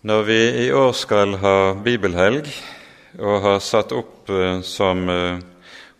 [0.00, 2.46] Når vi i år skal ha bibelhelg
[3.20, 5.42] og har satt opp eh, som eh,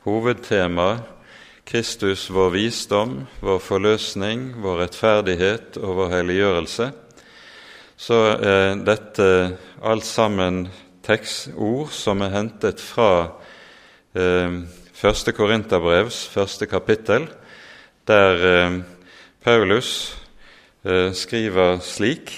[0.06, 0.86] hovedtema
[1.68, 3.12] Kristus, vår visdom,
[3.44, 6.88] vår forløsning, vår rettferdighet og vår helliggjørelse,
[8.00, 9.28] så er dette
[9.84, 10.64] alt sammen
[11.04, 13.12] tekstord som er hentet fra
[14.16, 14.62] eh,
[14.96, 17.28] første Korinterbrevs første kapittel,
[18.08, 18.80] der
[19.44, 20.16] Paulus
[21.12, 22.32] skriver slik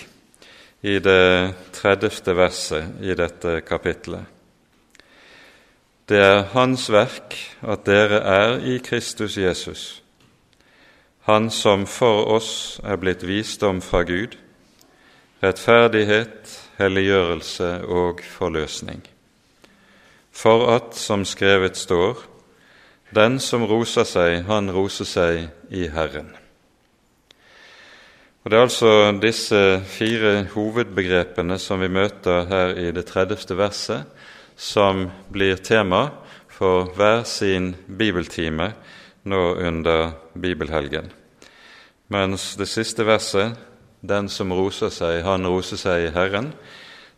[0.83, 2.35] i det 30.
[2.35, 4.25] verset i dette kapitlet.
[6.09, 10.03] Det er Hans verk at dere er i Kristus Jesus,
[11.23, 14.35] Han som for oss er blitt visdom fra Gud,
[15.43, 19.05] rettferdighet, helliggjørelse og forløsning.
[20.33, 22.25] For at, som skrevet står,
[23.15, 26.42] den som roser seg, han roser seg i Herren.
[28.43, 28.93] Og Det er altså
[29.23, 33.55] disse fire hovedbegrepene som vi møter her i det 30.
[33.55, 34.03] verset,
[34.57, 36.09] som blir tema
[36.51, 38.73] for hver sin bibeltime
[39.31, 41.13] nå under bibelhelgen.
[42.09, 43.55] Mens det siste verset,
[44.03, 46.53] 'Den som roser seg, han roser seg i Herren',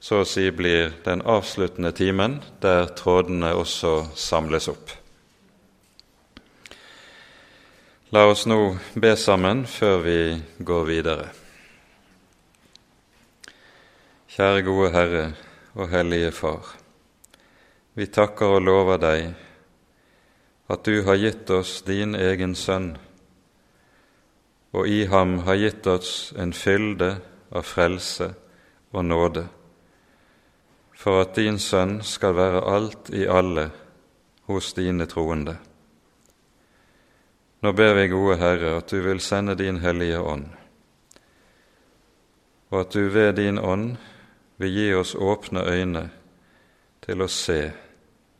[0.00, 5.03] så å si blir den avsluttende timen, der trådene også samles opp.
[8.14, 10.18] La oss nå be sammen før vi
[10.62, 11.24] går videre.
[14.30, 15.24] Kjære gode Herre
[15.74, 16.68] og Hellige Far.
[17.98, 19.34] Vi takker og lover deg
[20.70, 22.92] at du har gitt oss din egen sønn,
[24.70, 27.16] og i ham har gitt oss en fylde
[27.50, 28.30] av frelse
[28.94, 29.48] og nåde,
[30.94, 33.72] for at din sønn skal være alt i alle
[34.46, 35.58] hos dine troende.
[37.64, 40.50] Nå ber vi, gode Herre, at du vil sende din Hellige Ånd,
[42.68, 43.94] og at du ved din Ånd
[44.60, 46.02] vil gi oss åpne øyne
[47.06, 47.56] til å se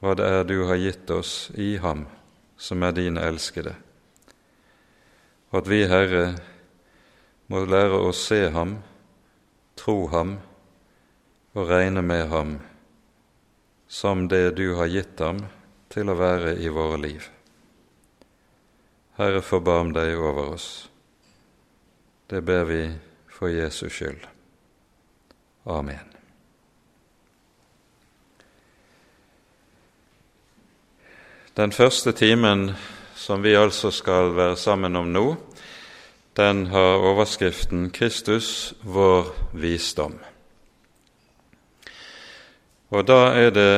[0.05, 2.03] hva det er du har gitt oss i ham,
[2.61, 3.73] som er din elskede,
[5.55, 6.27] og at vi, Herre,
[7.49, 8.75] må lære å se ham,
[9.73, 10.35] tro ham
[11.55, 12.59] og regne med ham
[13.89, 15.47] som det du har gitt ham
[15.89, 17.34] til å være i våre liv.
[19.15, 20.89] Herre, forbarm deg over oss.
[22.27, 22.81] Det ber vi
[23.31, 24.27] for Jesus skyld.
[25.71, 26.11] Amen.
[31.55, 32.73] Den første timen
[33.15, 35.27] som vi altså skal være sammen om nå,
[36.37, 40.19] den har overskriften Kristus, vår visdom.
[42.91, 43.77] Og da er det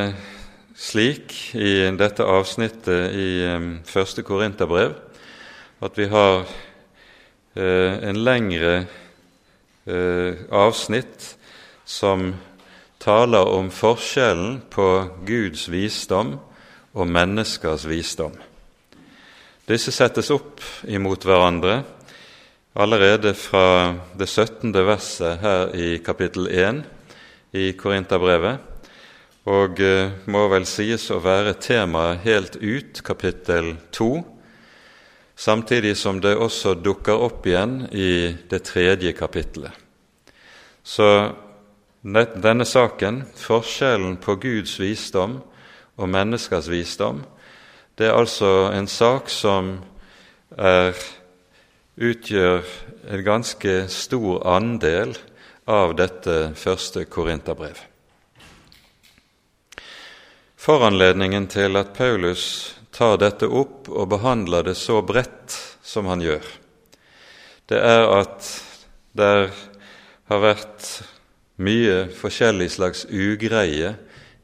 [0.76, 4.96] slik i dette avsnittet i eh, første Korinterbrev
[5.80, 6.46] at vi har
[7.54, 8.86] eh, en lengre
[9.84, 11.36] eh, avsnitt
[11.84, 12.30] som
[13.02, 14.88] taler om forskjellen på
[15.28, 16.38] Guds visdom
[16.96, 18.32] og menneskers visdom.
[19.68, 21.82] Disse settes opp imot hverandre
[22.76, 24.72] allerede fra det 17.
[24.86, 26.80] verset her i kapittel 1
[27.56, 28.64] i Korinterbrevet,
[29.46, 34.35] og eh, må vel sies å være temaet helt ut kapittel 2
[35.36, 39.72] samtidig som det også dukker opp igjen i det tredje kapittelet.
[40.82, 41.32] Så
[42.02, 45.40] denne saken, forskjellen på Guds visdom
[45.96, 47.24] og menneskers visdom,
[47.98, 49.78] det er altså en sak som
[50.56, 50.94] er,
[51.96, 52.62] utgjør
[53.08, 55.16] en ganske stor andel
[55.66, 57.78] av dette første korinterbrev.
[60.56, 66.46] Foranledningen til at Paulus tar dette opp og behandler det så bredt som han gjør,
[67.68, 68.48] det er at
[69.16, 69.32] det
[70.30, 70.88] har vært
[71.62, 73.94] mye forskjellig slags ugreie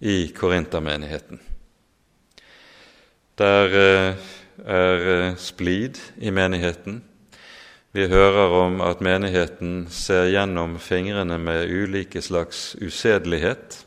[0.00, 1.40] i korintermenigheten.
[3.38, 4.28] Der eh,
[4.66, 7.02] er eh, splid i menigheten.
[7.92, 13.82] Vi hører om at menigheten ser gjennom fingrene med ulike slags usedelighet.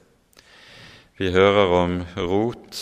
[1.17, 2.81] Vi hører om rot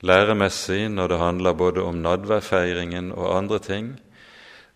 [0.00, 3.92] læremessig når det handler både om nadværfeiringen og andre ting,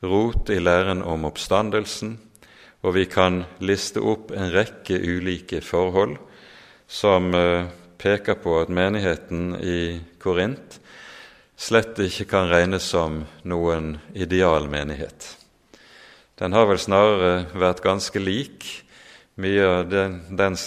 [0.02, 2.18] rot i læren om oppstandelsen,
[2.84, 6.18] og vi kan liste opp en rekke ulike forhold
[6.86, 7.64] som eh,
[7.98, 9.78] peker på at menigheten i
[10.20, 10.80] Korint
[11.56, 15.30] slett ikke kan regnes som noen ideal menighet.
[16.36, 18.66] Den har vel snarere vært ganske lik
[19.40, 20.58] mye av den, den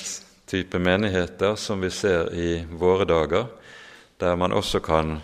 [0.48, 3.50] type menigheter som vi ser i våre dager,
[4.18, 5.20] der man også kan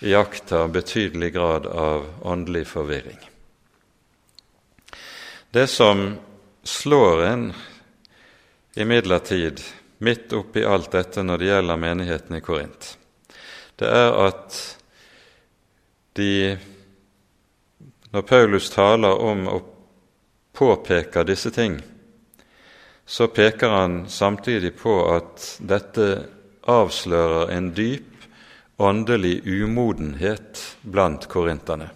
[0.00, 3.18] iaktta betydelig grad av åndelig forvirring.
[5.50, 6.16] Det som
[6.62, 7.52] slår en
[8.74, 9.62] imidlertid
[9.98, 12.96] midt oppi alt dette når det gjelder menigheten i Korint,
[13.76, 14.62] det er at
[16.16, 16.58] de
[18.16, 19.56] Når Paulus taler om å
[20.56, 21.74] påpeke disse ting,
[23.04, 26.06] så peker han samtidig på at dette
[26.64, 28.15] avslører en dyp
[28.76, 31.88] åndelig umodenhet blant korinterne.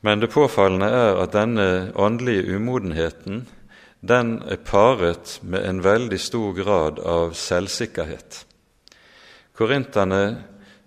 [0.00, 3.44] Men det påfallende er at denne åndelige umodenheten
[4.02, 8.40] den er paret med en veldig stor grad av selvsikkerhet.
[9.54, 10.22] Korinterne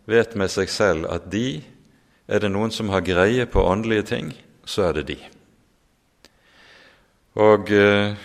[0.09, 1.61] vet med seg selv at de
[2.27, 4.33] er det noen som har greie på åndelige ting,
[4.65, 5.17] så er det de.
[7.39, 8.17] Og eh,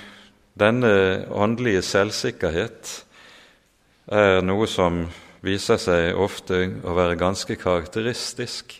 [0.59, 0.93] denne
[1.31, 2.97] åndelige selvsikkerhet
[4.11, 5.05] er noe som
[5.47, 8.75] viser seg ofte å være ganske karakteristisk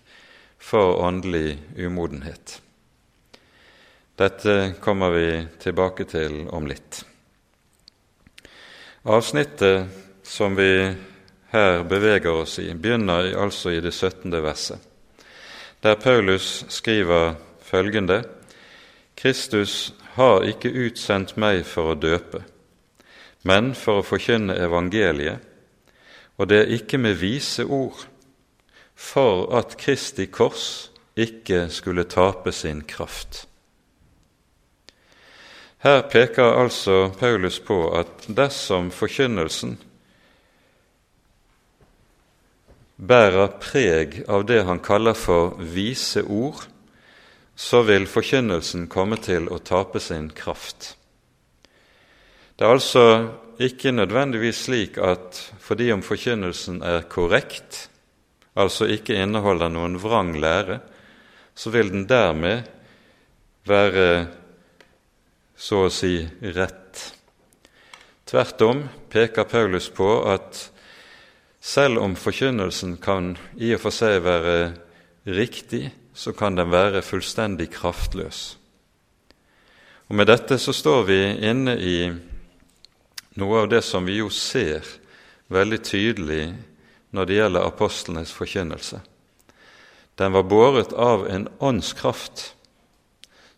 [0.61, 2.59] for åndelig umodenhet.
[4.19, 5.29] Dette kommer vi
[5.63, 7.05] tilbake til om litt.
[9.09, 9.87] Avsnittet
[10.27, 10.91] som vi
[11.55, 14.35] her beveger oss i, begynner altså i det 17.
[14.43, 14.79] verset,
[15.81, 18.23] der Paulus skriver følgende.:
[19.17, 22.45] Kristus har ikke utsendt meg for å døpe,
[23.43, 25.41] men for å forkynne evangeliet,
[26.41, 28.07] og det er ikke med vise ord,
[28.95, 33.47] for at Kristi kors ikke skulle tape sin kraft.
[35.81, 39.79] Her peker altså Paulus på at dersom forkynnelsen
[43.01, 46.67] bærer preg av det han kaller for vise ord,
[47.57, 51.00] så vil forkynnelsen komme til å tape sin kraft.
[52.61, 53.03] Det er altså
[53.57, 57.87] ikke nødvendigvis slik at fordi om forkynnelsen er korrekt,
[58.53, 60.77] altså ikke inneholder noen vrang lære,
[61.57, 62.69] så vil den dermed
[63.65, 64.27] være
[65.57, 66.21] så å si
[66.53, 67.01] rett.
[68.29, 70.67] Tvert om peker Paulus på at
[71.65, 74.75] selv om forkynnelsen kan i og for seg være
[75.25, 78.59] riktig, så kan den være fullstendig kraftløs.
[80.13, 81.97] Og Med dette så står vi inne i
[83.39, 84.87] noe av det som vi jo ser
[85.51, 86.45] veldig tydelig
[87.15, 89.01] når det gjelder apostlenes forkynnelse.
[90.19, 92.55] Den var båret av en åndskraft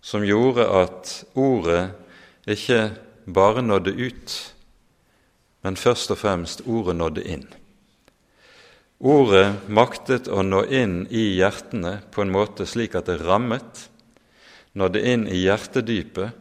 [0.01, 1.91] som gjorde at ordet
[2.47, 2.91] ikke
[3.27, 4.37] bare nådde ut,
[5.63, 7.45] men først og fremst ordet nådde inn.
[9.03, 13.89] Ordet maktet å nå inn i hjertene på en måte slik at det rammet,
[14.79, 16.39] nådde inn i hjertedypet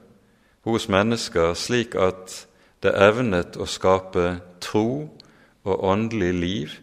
[0.70, 2.44] hos mennesker slik at
[2.82, 5.10] det evnet å skape tro
[5.62, 6.78] og åndelig liv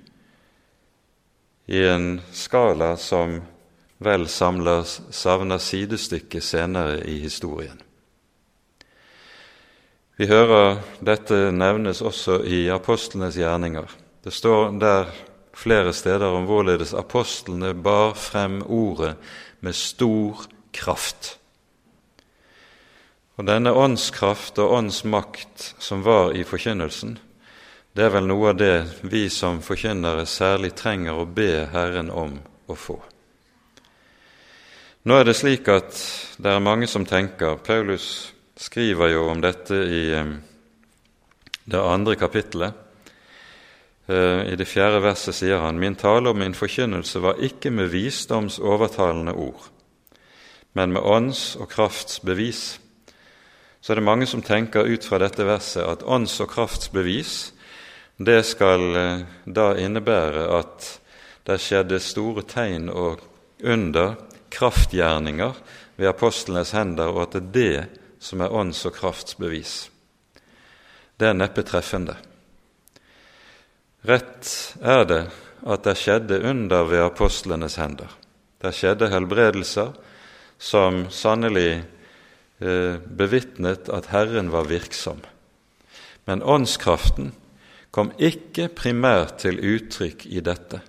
[1.68, 3.40] i en skala som
[3.98, 7.80] vel samler, savner sidestykke senere i historien.
[10.18, 13.86] Vi hører dette nevnes også i apostlenes gjerninger.
[14.24, 15.12] Det står der
[15.54, 19.14] flere steder om hvorledes apostlene bar frem ordet
[19.60, 21.37] med stor kraft.
[23.38, 27.18] Og denne åndskraft og åndsmakt som var i forkynnelsen,
[27.94, 32.34] det er vel noe av det vi som forkynnere særlig trenger å be Herren om
[32.66, 32.98] å få.
[35.06, 35.94] Nå er det slik at
[36.42, 40.34] det er mange som tenker Paulus skriver jo om dette i eh,
[41.70, 42.74] det andre kapittelet.
[44.10, 47.92] Eh, I det fjerde verset sier han min tale og min forkynnelse var ikke med
[47.94, 49.70] visdoms overtalende ord,
[50.74, 52.80] men med ånds og krafts bevis.
[53.80, 57.52] Så er det mange som tenker ut fra dette verset at ånds og kraftsbevis
[58.18, 60.86] det skal eh, da innebære at
[61.46, 63.22] det skjedde store tegn og
[63.62, 64.16] under,
[64.50, 65.54] kraftgjerninger,
[65.98, 69.90] ved apostlenes hender, og at det er det som er ånds- og kraftsbevis.
[71.18, 72.14] Det er neppe treffende.
[74.06, 75.22] Rett er det
[75.66, 78.10] at det skjedde under ved apostlenes hender.
[78.62, 79.90] Det skjedde helbredelser
[80.58, 81.82] som sannelig
[82.58, 85.20] bevitnet at Herren var virksom.
[86.26, 87.32] Men åndskraften
[87.94, 90.82] kom ikke primært til uttrykk i dette.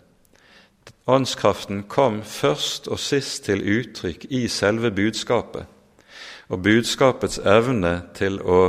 [1.09, 5.65] Åndskraften kom først og sist til uttrykk i selve budskapet,
[6.49, 8.59] og budskapets evne til å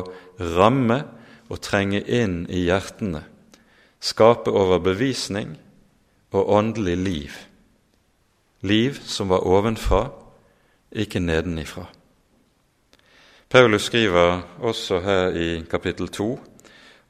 [0.40, 1.02] ramme
[1.50, 3.25] og trenge inn i hjertene,
[4.00, 5.57] skape overbevisning
[6.33, 7.38] og åndelig liv.
[8.62, 10.07] Liv som var ovenfra,
[10.92, 11.88] ikke nedenifra.
[13.50, 16.40] Paulus skriver også her i kapittel 2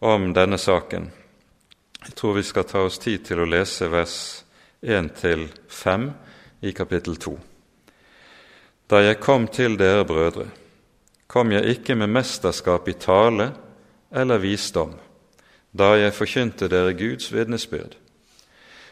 [0.01, 1.11] om denne saken.
[2.07, 4.15] Jeg tror vi skal ta oss tid til å lese vers
[4.81, 6.07] 1-5
[6.65, 7.35] i kapittel 2.
[8.89, 10.47] Da jeg kom til dere brødre,
[11.29, 13.51] kom jeg ikke med mesterskap i tale
[14.09, 14.95] eller visdom,
[15.77, 17.99] da jeg forkynte dere Guds vitnesbyrd.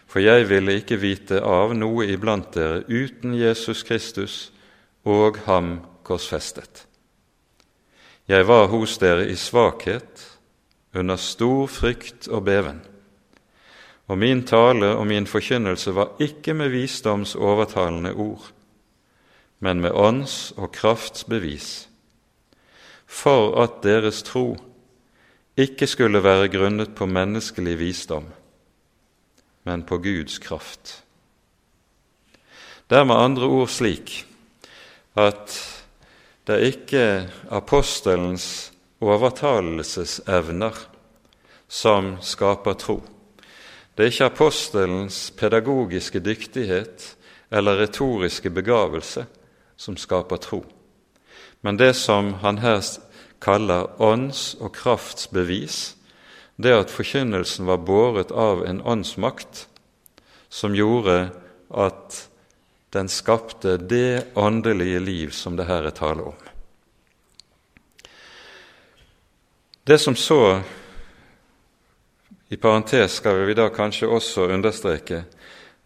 [0.05, 4.37] For jeg ville ikke vite av noe iblant dere uten Jesus Kristus
[5.09, 6.88] og ham korsfestet.
[8.29, 10.21] Jeg var hos dere i svakhet,
[10.93, 12.83] under stor frykt og beven.
[14.09, 18.51] Og min tale og min forkynnelse var ikke med visdoms overtalende ord,
[19.65, 21.89] men med ånds og krafts bevis,
[23.07, 24.59] for at deres tro
[25.57, 28.29] ikke skulle være grunnet på menneskelig visdom,
[29.65, 31.03] men på Guds kraft.
[32.91, 34.27] Det er med andre ord slik
[35.17, 35.78] at
[36.49, 37.07] det er ikke
[37.53, 38.73] apostelens
[39.05, 40.79] overtalelsesevner
[41.69, 43.03] som skaper tro.
[43.93, 47.05] Det er ikke apostelens pedagogiske dyktighet
[47.53, 49.27] eller retoriske begavelse
[49.77, 50.63] som skaper tro,
[51.61, 52.81] men det som han her
[53.45, 55.97] kaller ånds- og kraftsbevis,
[56.57, 59.67] det at forkynnelsen var båret av en åndsmakt
[60.49, 61.29] som gjorde
[61.71, 62.25] at
[62.91, 66.35] den skapte det åndelige liv som det her er tale om.
[69.85, 70.61] Det som så
[72.49, 75.23] i parentes skal vi da kanskje også understreke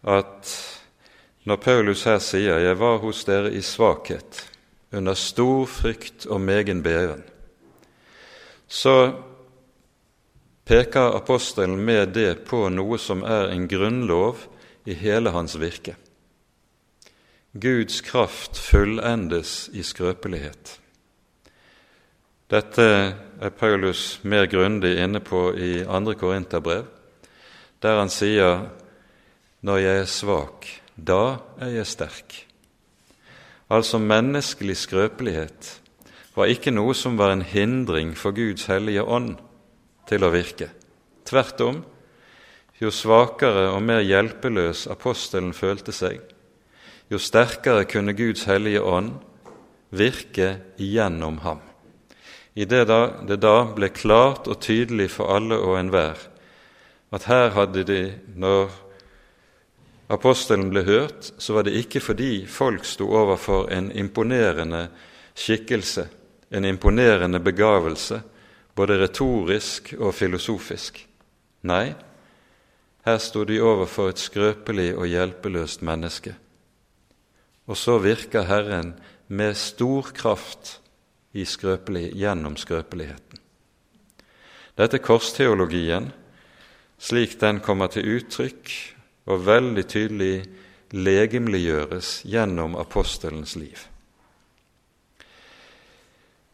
[0.03, 0.53] at
[1.43, 4.49] når Paulus her sier 'Jeg var hos dere i svakhet,
[4.93, 7.23] under stor frykt og megen beven',
[8.67, 9.11] så
[10.65, 14.37] peker apostelen med det på noe som er en grunnlov
[14.85, 15.95] i hele hans virke.
[17.53, 20.79] Guds kraft fullendes i skrøpelighet.
[22.49, 22.87] Dette
[23.41, 26.15] er Paulus mer grundig inne på i 2.
[26.17, 26.87] Korinterbrev,
[27.77, 28.65] der han sier
[29.61, 30.65] når jeg er svak,
[30.97, 31.21] da
[31.61, 32.39] er jeg sterk.
[33.69, 35.71] Altså menneskelig skrøpelighet
[36.33, 39.35] var ikke noe som var en hindring for Guds hellige ånd
[40.09, 40.71] til å virke.
[41.21, 41.83] Tvert om,
[42.81, 46.32] jo svakere og mer hjelpeløs apostelen følte seg,
[47.13, 49.13] jo sterkere kunne Guds hellige ånd
[49.93, 51.61] virke gjennom ham.
[52.53, 56.29] I det da, det da ble klart og tydelig for alle og enhver
[57.13, 58.01] at her hadde de,
[58.41, 58.71] når
[60.09, 64.87] apostelen ble hørt, så var det ikke fordi folk sto overfor en imponerende
[65.37, 66.07] skikkelse,
[66.49, 68.21] en imponerende begavelse,
[68.73, 71.03] både retorisk og filosofisk.
[71.69, 71.93] Nei,
[73.05, 76.33] her sto de overfor et skrøpelig og hjelpeløst menneske
[77.67, 78.93] og så virker Herren
[79.27, 80.79] med stor kraft
[81.45, 83.39] skrøpelig, gjennom skrøpeligheten.
[84.77, 86.11] Dette er korsteologien,
[87.01, 88.69] slik den kommer til uttrykk
[89.25, 90.35] og veldig tydelig
[90.93, 93.87] legemliggjøres gjennom apostelens liv.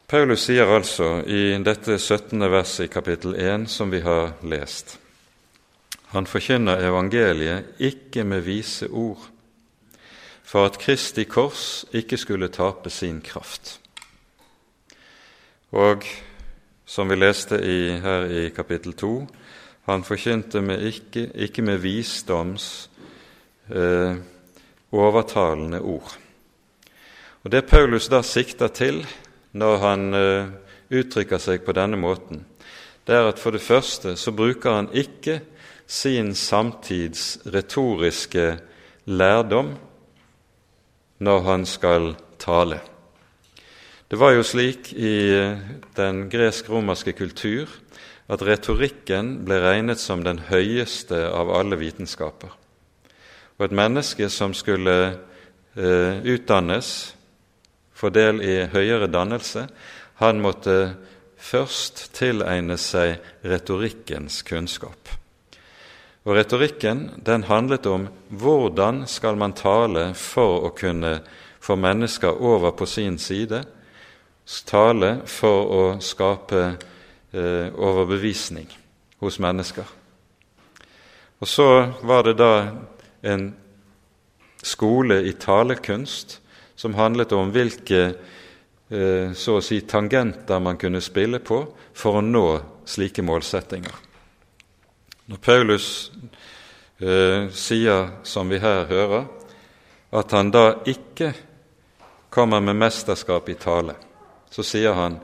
[0.09, 2.39] Paulus sier altså i dette 17.
[2.49, 4.95] verset i kapittel 1 som vi har lest,
[6.09, 9.27] han forkynner evangeliet ikke med vise ord,
[10.49, 13.75] for at Kristi kors ikke skulle tape sin kraft.
[15.77, 16.05] Og
[16.89, 19.11] som vi leste i, her i kapittel 2,
[19.89, 22.89] han forkynte med ikke, ikke, med visdoms
[23.69, 24.17] eh,
[24.91, 26.15] overtalende ord.
[27.43, 29.03] Og Det Paulus da sikter til
[29.53, 30.49] når han eh,
[30.89, 32.41] uttrykker seg på denne måten,
[33.05, 35.39] det er at for det første så bruker han ikke
[35.85, 38.57] sin samtids retoriske
[39.05, 39.75] lærdom
[41.19, 42.79] når han skal tale.
[44.09, 45.29] Det var jo slik i
[45.97, 47.69] den gresk-romerske kultur
[48.29, 52.51] at retorikken ble regnet som den høyeste av alle vitenskaper.
[53.59, 56.91] Og et menneske som skulle eh, utdannes,
[57.93, 59.65] få del i høyere dannelse,
[60.23, 60.95] han måtte
[61.39, 65.11] først tilegne seg retorikkens kunnskap.
[66.27, 71.19] Og Retorikken den handlet om hvordan skal man tale for å kunne
[71.63, 73.63] få mennesker over på sin side,
[74.65, 78.67] tale for å skape eh, overbevisning
[79.21, 79.85] hos mennesker.
[81.39, 81.69] Og så
[82.03, 82.53] var det da
[83.21, 83.51] en
[84.63, 86.39] skole i talekunst
[86.75, 88.01] som handlet om hvilke
[88.89, 91.61] eh, så å si tangenter man kunne spille på
[91.93, 92.45] for å nå
[92.89, 94.08] slike målsettinger.
[95.29, 96.11] Når Paulus
[96.97, 99.27] eh, sier, som vi her hører,
[100.09, 101.33] at han da ikke
[102.33, 103.93] kommer med mesterskap i tale,
[104.49, 105.19] så sier han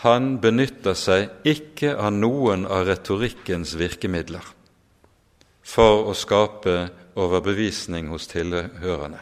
[0.00, 4.46] han benytter seg ikke av noen av retorikkens virkemidler
[5.60, 6.86] for å skape
[7.20, 9.20] overbevisning hos tilhørende.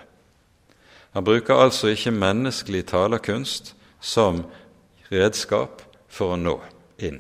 [1.16, 4.44] Han bruker altså ikke menneskelig talerkunst som
[5.10, 6.54] redskap for å nå
[7.02, 7.18] inn.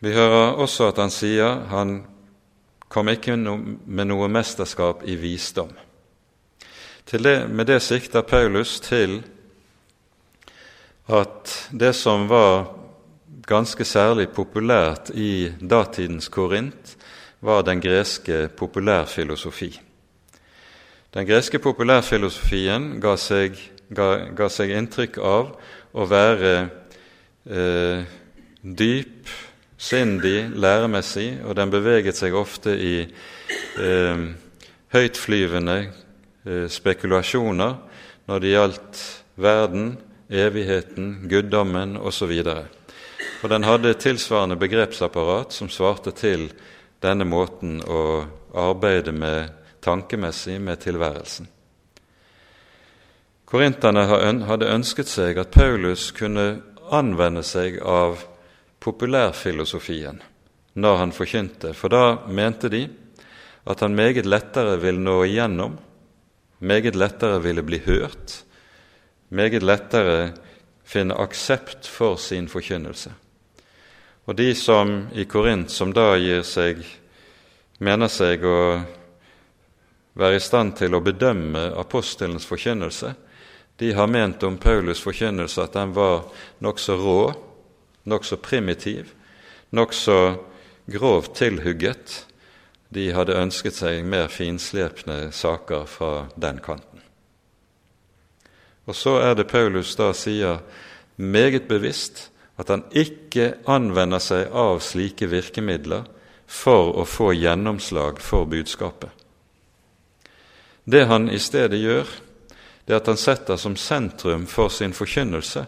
[0.00, 1.98] Vi hører også at han sier han
[2.90, 5.70] kom ikke med noe mesterskap i visdom.
[7.10, 9.18] Det, med det sikter Paulus til
[11.10, 12.70] at det som var
[13.46, 16.96] ganske særlig populært i datidens Korint,
[17.40, 19.70] var den greske populærfilosofi.
[21.14, 23.56] Den greske populærfilosofien ga seg,
[23.90, 25.54] ga, ga seg inntrykk av
[25.92, 26.52] å være
[27.50, 28.04] eh,
[28.62, 29.32] dyp,
[29.80, 32.94] sindig, læremessig, og den beveget seg ofte i
[33.80, 34.24] eh,
[34.92, 37.78] høytflyvende eh, spekulasjoner
[38.28, 39.00] når det gjaldt
[39.40, 39.94] verden,
[40.30, 42.34] evigheten, guddommen osv.
[43.40, 46.50] Og den hadde et tilsvarende begrepsapparat som svarte til
[47.00, 49.48] denne måten å arbeide med
[49.80, 51.48] tankemessig med tilværelsen.
[53.50, 54.04] Korinterne
[54.46, 56.60] hadde ønsket seg at Paulus kunne
[56.94, 58.20] anvende seg av
[58.80, 60.22] populærfilosofien
[60.80, 62.84] når han forkynte, for da mente de
[63.68, 65.76] at han meget lettere ville nå igjennom,
[66.60, 68.44] meget lettere ville bli hørt,
[69.28, 70.32] meget lettere
[70.84, 73.12] finne aksept for sin forkynnelse.
[74.26, 76.80] Og de som i Korint som da gir seg,
[77.78, 78.60] mener seg å
[80.20, 83.14] være i stand til å bedømme apostelens forkynnelse,
[83.80, 86.26] de har ment om Paulus' forkynnelse at den var
[86.60, 87.22] nokså rå,
[88.04, 89.12] nokså primitiv,
[89.70, 90.36] nokså
[90.86, 92.26] grovt tilhugget.
[92.90, 97.04] De hadde ønsket seg mer finslepne saker fra den kanten.
[98.90, 100.62] Og så er det Paulus da sier
[101.16, 102.28] meget bevisst
[102.58, 106.08] at han ikke anvender seg av slike virkemidler
[106.50, 109.10] for å få gjennomslag for budskapet.
[110.84, 112.08] Det han i stedet gjør,
[112.84, 115.62] det er at han setter som sentrum for sin forkynnelse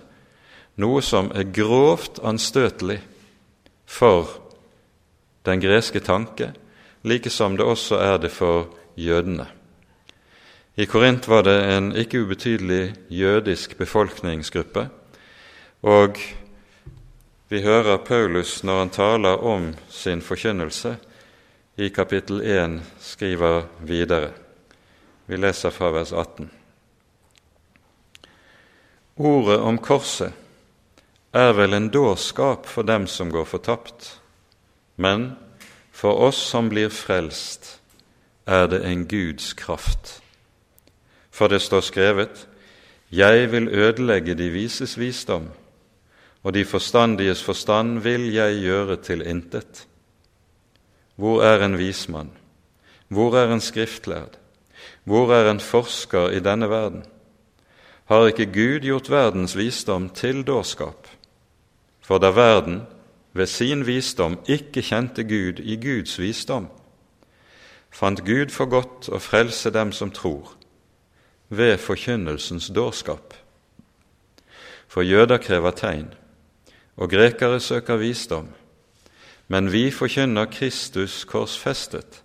[0.77, 3.01] noe som er grovt anstøtelig
[3.87, 4.31] for
[5.45, 6.53] den greske tanke,
[7.03, 9.47] like som det også er det for jødene.
[10.77, 14.89] I Korint var det en ikke ubetydelig jødisk befolkningsgruppe,
[15.83, 16.17] og
[17.49, 20.97] vi hører Paulus når han taler om sin forkynnelse,
[21.77, 24.31] i kapittel 1 skriver videre.
[25.27, 26.51] Vi leser fra vers 18.
[29.17, 30.33] Ordet om korset
[31.33, 34.21] er vel en dårskap for dem som går fortapt,
[34.97, 35.33] men
[35.93, 37.79] for oss som blir frelst,
[38.47, 40.21] er det en Guds kraft.
[41.31, 42.49] For det står skrevet:"
[43.13, 45.51] Jeg vil ødelegge de vises visdom,
[46.43, 49.87] og de forstandiges forstand vil jeg gjøre til intet.
[51.17, 52.31] Hvor er en vismann?
[53.09, 54.39] Hvor er en skriftlærd?
[55.05, 57.05] Hvor er en forsker i denne verden?
[58.05, 61.02] Har ikke Gud gjort verdens visdom til dårskap?
[62.13, 62.83] For da verden
[63.33, 66.67] ved sin visdom ikke kjente Gud i Guds visdom,
[67.89, 70.51] fant Gud for godt å frelse dem som tror,
[71.49, 73.33] ved forkynnelsens dårskap.
[74.93, 76.11] For jøder krever tegn,
[77.01, 78.53] og grekere søker visdom,
[79.49, 82.21] men vi forkynner Kristus korsfestet,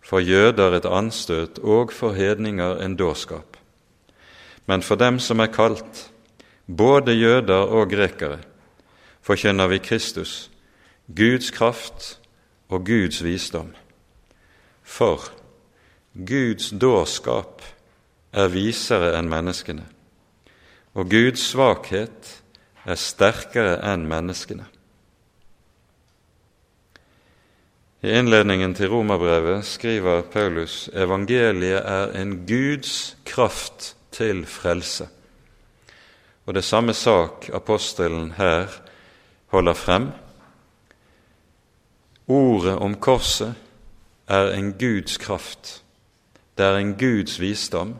[0.00, 3.60] for jøder et anstøt og for hedninger en dårskap.
[4.64, 6.06] Men for dem som er kalt,
[6.64, 8.40] både jøder og grekere,
[9.24, 10.50] forkynner vi Kristus,
[11.08, 12.18] Guds kraft
[12.68, 13.72] og Guds visdom.
[14.82, 15.30] For
[16.14, 17.64] Guds dårskap
[18.34, 19.86] er visere enn menneskene,
[20.94, 22.38] og Guds svakhet
[22.84, 24.68] er sterkere enn menneskene.
[28.04, 35.08] I innledningen til romerbrevet skriver Paulus evangeliet er en Guds kraft til frelse.
[36.44, 38.83] Og det samme sak apostelen her
[39.54, 40.08] holder frem.
[42.26, 43.54] Ordet om korset
[44.26, 45.80] er en Guds kraft.
[46.58, 47.94] Det er en Guds visdom.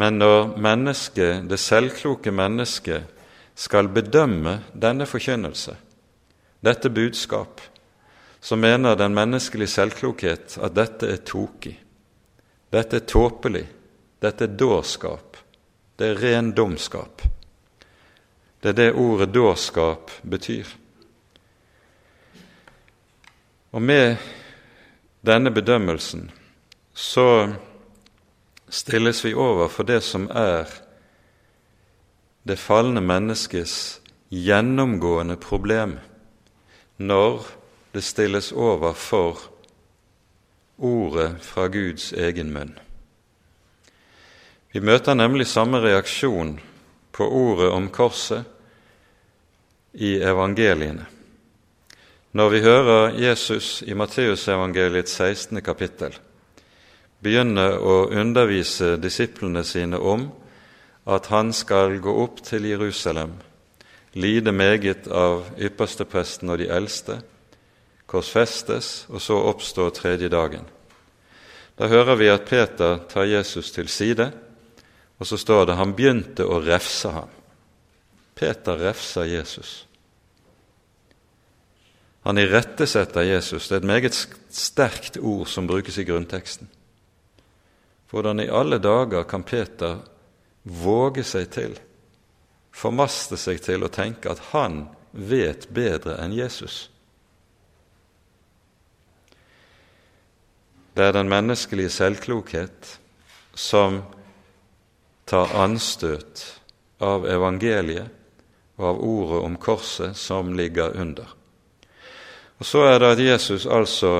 [0.00, 3.08] Men når mennesket, det selvkloke mennesket
[3.54, 5.74] skal bedømme denne forkynnelse,
[6.64, 7.60] dette budskap,
[8.40, 11.74] så mener den menneskelige selvklokhet at dette er tokig.
[12.72, 13.66] Dette er tåpelig.
[14.22, 15.36] Dette er dårskap.
[15.98, 17.22] Det er ren dumskap.
[18.62, 20.68] Det er det ordet dårskap betyr.
[23.72, 24.16] Og med
[25.26, 26.30] denne bedømmelsen
[26.94, 27.54] så
[28.68, 30.68] stilles vi over for det som er
[32.48, 35.98] det falne menneskets gjennomgående problem
[36.96, 37.46] når
[37.94, 39.40] det stilles over for
[40.78, 42.72] ordet fra Guds egen munn.
[44.72, 46.58] Vi møter nemlig samme reaksjon
[47.20, 48.42] på ordet om korset
[49.92, 51.04] i evangeliene.
[52.32, 55.60] Når vi hører Jesus i Matteusevangeliets 16.
[55.60, 56.16] kapittel
[57.20, 60.30] begynne å undervise disiplene sine om
[61.04, 63.36] at han skal gå opp til Jerusalem,
[64.16, 67.20] lide meget av ypperstepresten og de eldste,
[68.08, 70.64] korsfestes og så oppstå tredje dagen.
[71.76, 74.32] Da hører vi at Peter tar Jesus til side,
[75.20, 77.28] og så står det han begynte å refse ham.
[78.34, 79.84] Peter refser Jesus.
[82.24, 83.68] Han irettesetter Jesus.
[83.68, 86.68] Det er et meget sterkt ord som brukes i grunnteksten.
[88.10, 90.00] Hvordan i alle dager kan Peter
[90.62, 91.76] våge seg til,
[92.72, 96.88] formaste seg til å tenke at han vet bedre enn Jesus?
[100.96, 102.96] Det er den menneskelige selvklokhet
[103.54, 104.00] som
[105.30, 106.42] tar anstøt
[106.98, 108.10] av evangeliet
[108.80, 111.28] og av ordet om korset som ligger under.
[112.58, 114.14] Og så er det at Jesus altså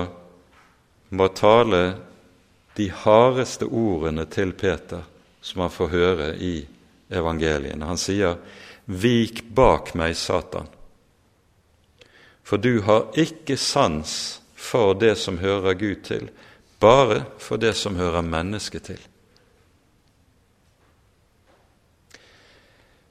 [1.10, 1.82] må tale
[2.78, 5.02] de hardeste ordene til Peter
[5.42, 6.54] som han får høre i
[7.10, 7.84] evangeliene.
[7.84, 8.36] Han sier,
[8.86, 10.70] 'Vik bak meg, Satan',
[12.42, 16.30] for du har ikke sans for det som hører Gud til,
[16.80, 19.09] bare for det som hører mennesket til.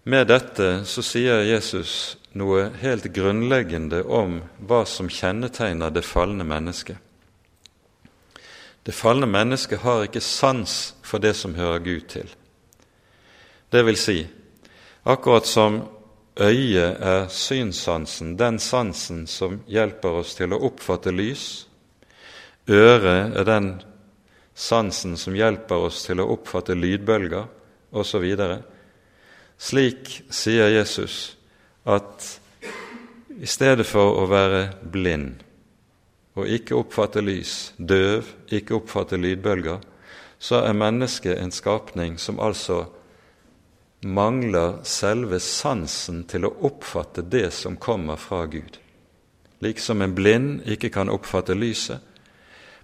[0.03, 6.97] Med dette så sier Jesus noe helt grunnleggende om hva som kjennetegner det falne mennesket.
[8.83, 12.29] Det falne mennesket har ikke sans for det som hører Gud til.
[13.69, 14.23] Det vil si,
[15.03, 15.81] akkurat som
[16.39, 21.67] øyet er synssansen, den sansen som hjelper oss til å oppfatte lys,
[22.69, 23.69] øret er den
[24.55, 27.45] sansen som hjelper oss til å oppfatte lydbølger,
[27.91, 28.25] osv.
[29.59, 31.35] Slik sier Jesus
[31.83, 32.39] at
[33.39, 35.43] i stedet for å være blind
[36.39, 39.81] og ikke oppfatte lys, døv, ikke oppfatte lydbølger,
[40.39, 42.85] så er mennesket en skapning som altså
[44.07, 48.79] mangler selve sansen til å oppfatte det som kommer fra Gud.
[49.59, 51.99] Liksom en blind ikke kan oppfatte lyset,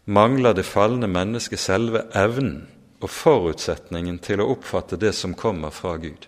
[0.06, 2.66] mangler det falne mennesket selve evnen
[3.00, 6.28] og forutsetningen til å oppfatte det som kommer fra Gud.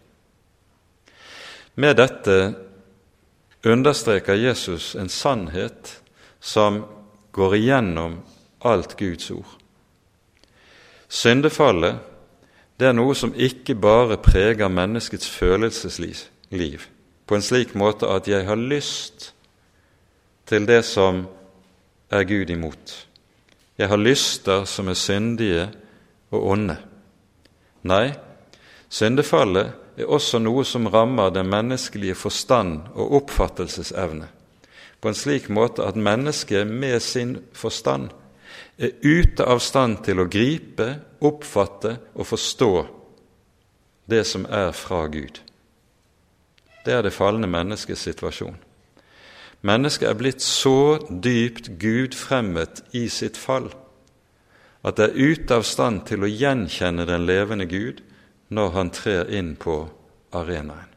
[1.77, 2.55] Med dette
[3.63, 6.01] understreker Jesus en sannhet
[6.39, 6.81] som
[7.31, 8.17] går igjennom
[8.65, 9.51] alt Guds ord.
[11.07, 11.99] Syndefallet
[12.77, 16.83] det er noe som ikke bare preger menneskets følelsesliv
[17.27, 19.31] på en slik måte at jeg har lyst
[20.49, 21.25] til det som
[22.09, 22.93] er Gud imot.
[23.77, 25.67] Jeg har lyster som er syndige
[26.31, 26.77] og onde.
[27.85, 28.13] Nei,
[28.89, 34.27] syndefallet er også noe som rammer den menneskelige forstand og oppfattelsesevne,
[35.01, 38.11] på en slik måte at mennesket med sin forstand
[38.77, 40.87] er ute av stand til å gripe,
[41.25, 42.71] oppfatte og forstå
[44.09, 45.41] det som er fra Gud.
[46.85, 48.55] Det er det falne menneskets situasjon.
[49.67, 53.71] Mennesket er blitt så dypt gudfremmet i sitt fall
[54.85, 58.03] at det er ute av stand til å gjenkjenne den levende Gud
[58.47, 59.79] når han trer inn på
[60.35, 60.93] arenaen.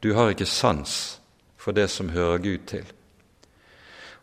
[0.00, 1.20] Du har ikke sans
[1.60, 2.84] for det som hører Gud til.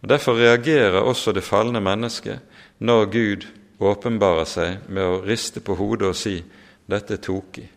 [0.01, 2.39] Og Derfor reagerer også det falne mennesket
[2.79, 3.47] når Gud
[3.79, 6.39] åpenbarer seg med å riste på hodet og si
[6.87, 7.67] dette er tokig,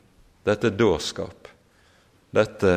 [0.45, 1.49] dette er dårskap,
[2.31, 2.77] dette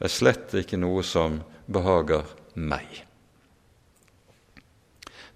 [0.00, 1.38] er slett ikke noe som
[1.70, 3.04] behager meg.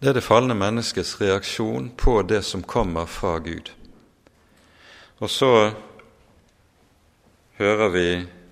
[0.00, 3.70] Det er det falne menneskets reaksjon på det som kommer fra Gud.
[5.24, 5.50] Og så
[7.56, 8.08] hører vi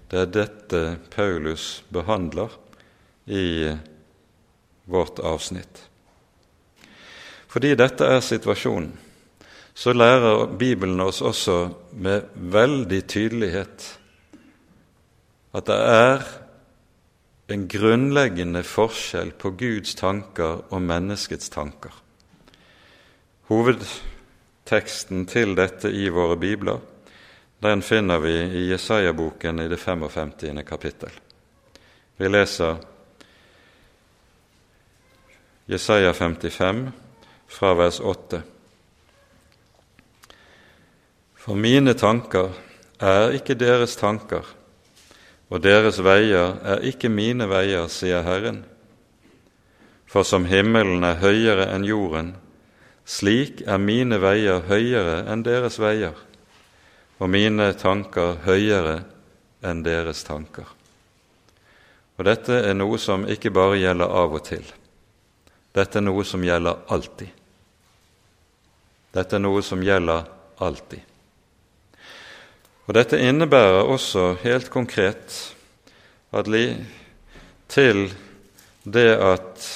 [0.08, 0.80] det er dette
[1.12, 2.52] Paulus behandler
[3.28, 3.72] i
[4.88, 5.82] vårt avsnitt.
[7.52, 8.92] Fordi dette er situasjonen,
[9.74, 11.58] så lærer Bibelen oss også
[11.92, 13.88] med veldig tydelighet
[15.52, 16.24] at det er
[17.52, 21.92] en grunnleggende forskjell på Guds tanker og menneskets tanker.
[24.72, 26.78] Hovedteksten til dette i våre bibler
[27.60, 30.64] den finner vi i Jesaja-boken i det 55.
[30.64, 31.10] kapittel.
[32.16, 32.78] Vi leser
[35.68, 36.88] Jesaja 55
[37.46, 38.40] fra vers 8.
[41.36, 42.56] For mine tanker
[42.96, 44.46] er ikke deres tanker,
[45.52, 48.64] og deres veier er ikke mine veier, sier Herren.
[50.08, 52.32] For som himmelen er høyere enn jorden,
[53.04, 56.14] slik er mine veier høyere enn deres veier
[57.22, 59.02] og mine tanker høyere
[59.62, 60.66] enn deres tanker.
[62.18, 64.64] Og dette er noe som ikke bare gjelder av og til.
[65.72, 67.30] Dette er noe som gjelder alltid.
[69.12, 70.26] Dette er noe som gjelder
[70.62, 71.00] alltid.
[72.86, 75.36] Og Dette innebærer også helt konkret
[76.32, 76.48] at
[77.68, 78.00] til
[78.84, 79.68] det at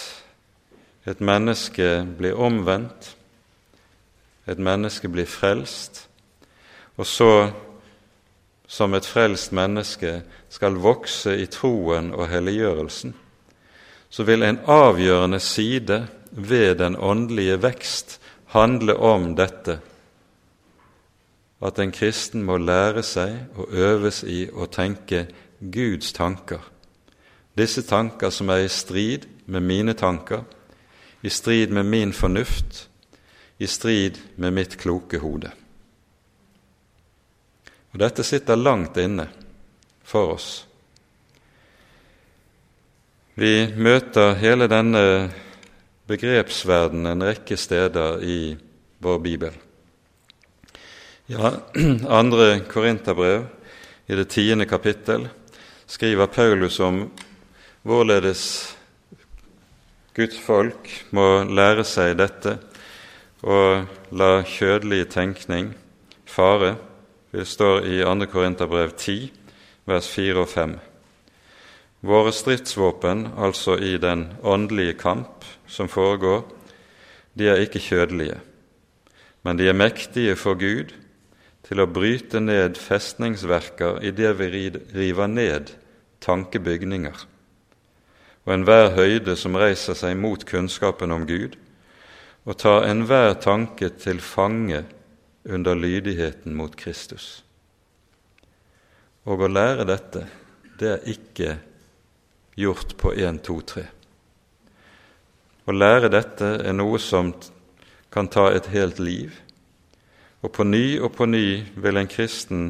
[1.07, 3.16] et menneske blir omvendt,
[4.47, 6.09] et menneske blir frelst,
[6.97, 7.51] og så
[8.67, 13.15] som et frelst menneske skal vokse i troen og helliggjørelsen,
[14.11, 18.21] så vil en avgjørende side ved den åndelige vekst
[18.55, 19.81] handle om dette
[21.65, 25.25] at en kristen må lære seg og øves i å tenke
[25.61, 26.61] Guds tanker,
[27.57, 30.45] disse tanker som er i strid med mine tanker,
[31.23, 32.89] i strid med min fornuft,
[33.59, 35.51] i strid med mitt kloke hode.
[37.93, 39.29] Og Dette sitter langt inne
[40.05, 40.49] for oss.
[43.37, 45.03] Vi møter hele denne
[46.09, 48.41] begrepsverdenen en rekke steder i
[49.03, 49.57] vår bibel.
[51.27, 51.57] Ja,
[52.21, 53.49] andre Korinterbrev,
[54.07, 55.27] i det tiende kapittel,
[55.87, 57.01] skriver Paulus om
[57.83, 58.45] hvorledes
[60.15, 62.55] Guds folk må lære seg dette
[63.47, 65.71] og la kjødelig tenkning
[66.27, 66.75] fare
[67.31, 68.27] det står i 2.
[68.33, 69.31] Korinterbrev 10,
[69.87, 70.77] vers 4 og 5.
[72.07, 76.47] Våre stridsvåpen, altså i den åndelige kamp som foregår,
[77.39, 78.39] de er ikke kjødelige,
[79.43, 80.95] men de er mektige for Gud
[81.67, 85.75] til å bryte ned festningsverker idet vi river ned
[86.25, 87.27] tankebygninger,
[88.47, 91.59] og enhver høyde som reiser seg mot kunnskapen om Gud,
[92.47, 94.85] og tar enhver tanke til fange
[95.45, 97.43] under lydigheten mot Kristus.
[99.27, 100.23] Og å lære dette,
[100.79, 101.57] det er ikke
[102.57, 103.89] gjort på én, to, tre.
[105.67, 107.33] Å lære dette er noe som
[108.15, 109.35] kan ta et helt liv.
[110.47, 112.67] Og på ny og på ny vil en kristen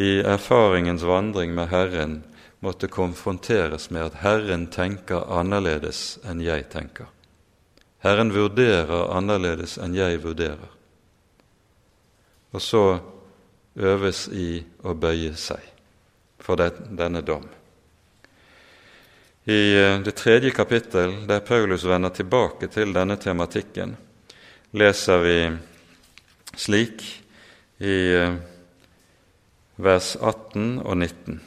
[0.00, 2.20] i erfaringens vandring med Herren
[2.64, 7.10] måtte konfronteres med at Herren tenker annerledes enn jeg tenker.
[8.00, 10.80] Herren vurderer annerledes enn jeg vurderer
[12.50, 12.84] og så
[13.78, 15.62] øves i å bøye seg
[16.40, 17.44] for denne dom.
[19.50, 23.94] I eh, det tredje kapittel, der Paulus vender tilbake til denne tematikken,
[24.76, 25.36] leser vi
[26.58, 27.04] slik
[27.80, 28.36] i eh,
[29.80, 31.40] vers 18 og 19.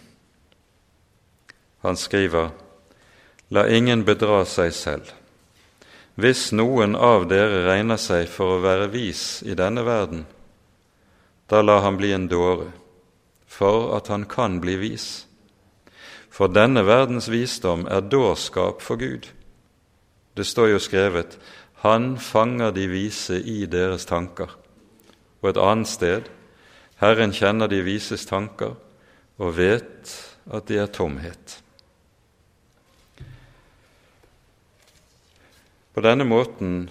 [1.83, 2.51] Han skriver:"
[3.53, 5.11] La ingen bedra seg selv.
[6.15, 10.28] Hvis noen av dere regner seg for å være vis i denne verden,
[11.49, 12.69] da la han bli en dåre,
[13.49, 15.26] for at han kan bli vis.
[16.30, 19.28] For denne verdens visdom er dårskap for Gud.
[20.34, 21.38] Det står jo skrevet
[21.84, 24.56] 'Han fanger de vise i deres tanker',
[25.41, 26.30] og et annet sted
[27.02, 28.76] 'Herren kjenner de vises tanker
[29.38, 31.62] og vet at de er tomhet'.
[35.93, 36.89] På denne måten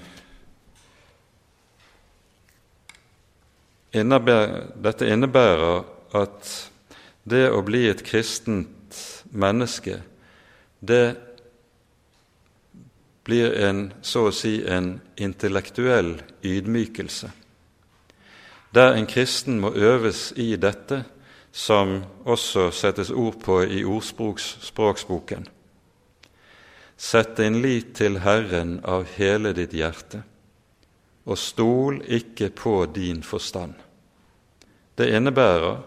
[3.92, 5.82] innebærer, dette innebærer
[6.14, 6.52] at
[7.28, 8.98] det å bli et kristent
[9.34, 10.00] menneske,
[10.80, 11.16] det
[13.24, 17.30] blir en, så å si en intellektuell ydmykelse,
[18.74, 21.02] der en kristen må øves i dette,
[21.52, 25.44] som også settes ord på i ordspråksboken.
[27.02, 30.22] Sett din lit til Herren av hele ditt hjerte
[31.24, 33.74] og stol ikke på din forstand.
[34.98, 35.78] Det innebærer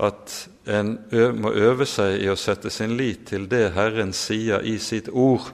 [0.00, 0.36] at
[0.70, 0.94] en
[1.40, 5.50] må øve seg i å sette sin lit til det Herren sier i sitt ord,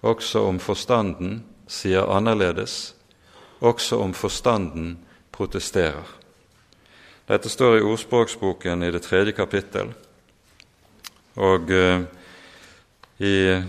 [0.00, 2.94] også om forstanden sier annerledes,
[3.60, 4.94] også om forstanden
[5.34, 6.06] protesterer.
[7.28, 9.90] Dette står i ordspråksboken i det tredje kapittel,
[11.36, 11.72] og
[13.18, 13.62] i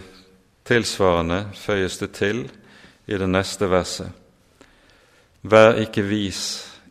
[0.66, 2.44] tilsvarende føyes det til
[3.10, 4.12] i det neste verset.
[5.42, 6.42] Vær ikke vis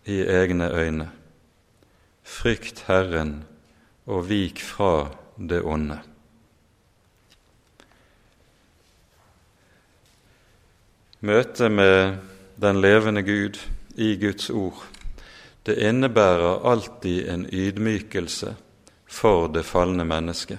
[0.08, 1.10] i egne øyne.
[2.22, 3.44] Frykt Herren
[4.06, 6.00] og vik fra det onde.
[11.20, 12.16] Møtet med
[12.60, 13.58] den levende Gud
[13.98, 14.84] i Guds ord,
[15.66, 18.54] det innebærer alltid en ydmykelse
[19.06, 20.58] for det falne mennesket.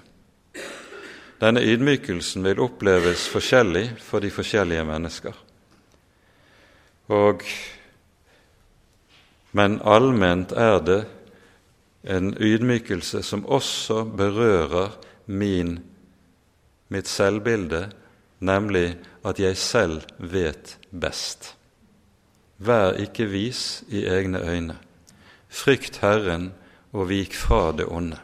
[1.39, 5.38] Denne ydmykelsen vil oppleves forskjellig for de forskjellige mennesker.
[7.15, 7.45] Og,
[9.56, 10.99] men allment er det
[12.04, 14.91] en ydmykelse som også berører
[15.25, 15.80] min,
[16.91, 17.88] mitt selvbilde,
[18.39, 21.56] nemlig at jeg selv vet best.
[22.60, 24.75] Vær ikke vis i egne øyne.
[25.49, 26.52] Frykt Herren
[26.91, 28.19] og vik fra det onde.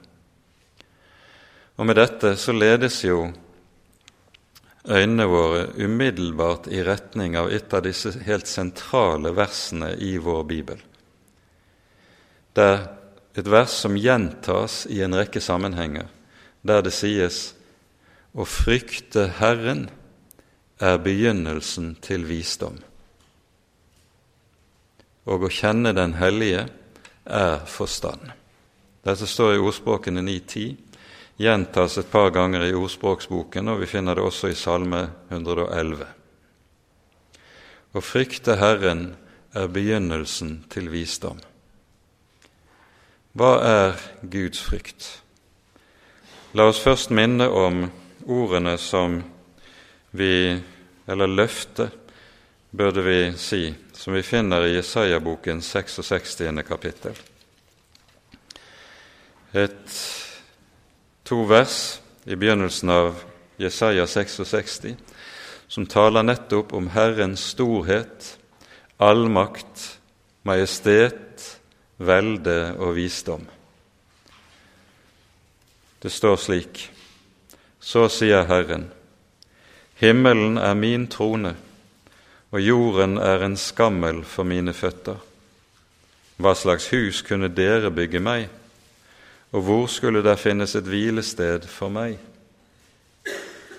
[1.75, 3.25] Og med dette så ledes jo
[4.85, 10.79] øynene våre umiddelbart i retning av et av disse helt sentrale versene i vår bibel.
[12.55, 12.85] Det er
[13.35, 16.07] et vers som gjentas i en rekke sammenhenger,
[16.63, 17.49] der det sies
[18.31, 19.89] å frykte Herren
[20.79, 22.79] er begynnelsen til visdom,
[25.25, 26.67] og å kjenne Den hellige
[27.25, 28.31] er forstand.
[29.05, 30.75] Dette står i ordspråkene 9.10,
[31.37, 36.07] gjentas et par ganger i ordspråksboken, og vi finner det også i Salme 111.
[37.95, 39.09] Å frykte Herren
[39.55, 41.39] er begynnelsen til visdom.
[43.35, 45.07] Hva er Guds frykt?
[46.55, 47.85] La oss først minne om
[48.31, 49.19] ordene som
[50.15, 50.55] vi,
[51.07, 51.91] eller løftet,
[52.75, 56.43] burde vi si, som vi finner i Jesaja-boken 66.
[56.67, 57.15] kapittel.
[59.55, 59.99] Et
[61.25, 63.23] to vers i begynnelsen av
[63.57, 64.81] Jesaja 66
[65.67, 68.37] som taler nettopp om Herrens storhet,
[69.01, 69.99] allmakt,
[70.45, 71.57] majestet,
[71.97, 73.47] velde og visdom.
[76.01, 76.89] Det står slik:"
[77.79, 78.91] Så sier Herren,
[79.95, 81.55] himmelen er min trone,
[82.51, 85.17] og jorden er en skammel for mine føtter.
[86.37, 88.49] Hva slags hus kunne dere bygge meg?
[89.55, 92.17] Og hvor skulle der finnes et hvilested for meg?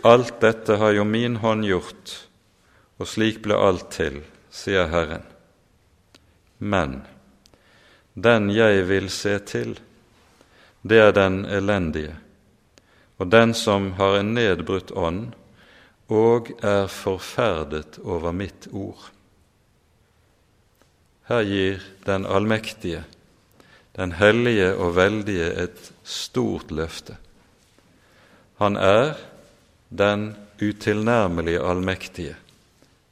[0.07, 2.13] Alt dette har jo min hånd gjort,
[2.97, 5.27] og slik ble alt til, sier Herren.
[6.59, 7.03] Men
[8.17, 9.75] den jeg vil se til,
[10.81, 12.15] det er den elendige,
[13.21, 15.35] og den som har en nedbrutt ånd
[16.09, 19.11] og er forferdet over mitt ord.
[21.27, 23.03] Her gir Den allmektige
[23.97, 27.17] den hellige og veldige et stort løfte.
[28.61, 29.15] Han er
[29.89, 32.37] den utilnærmelige allmektige,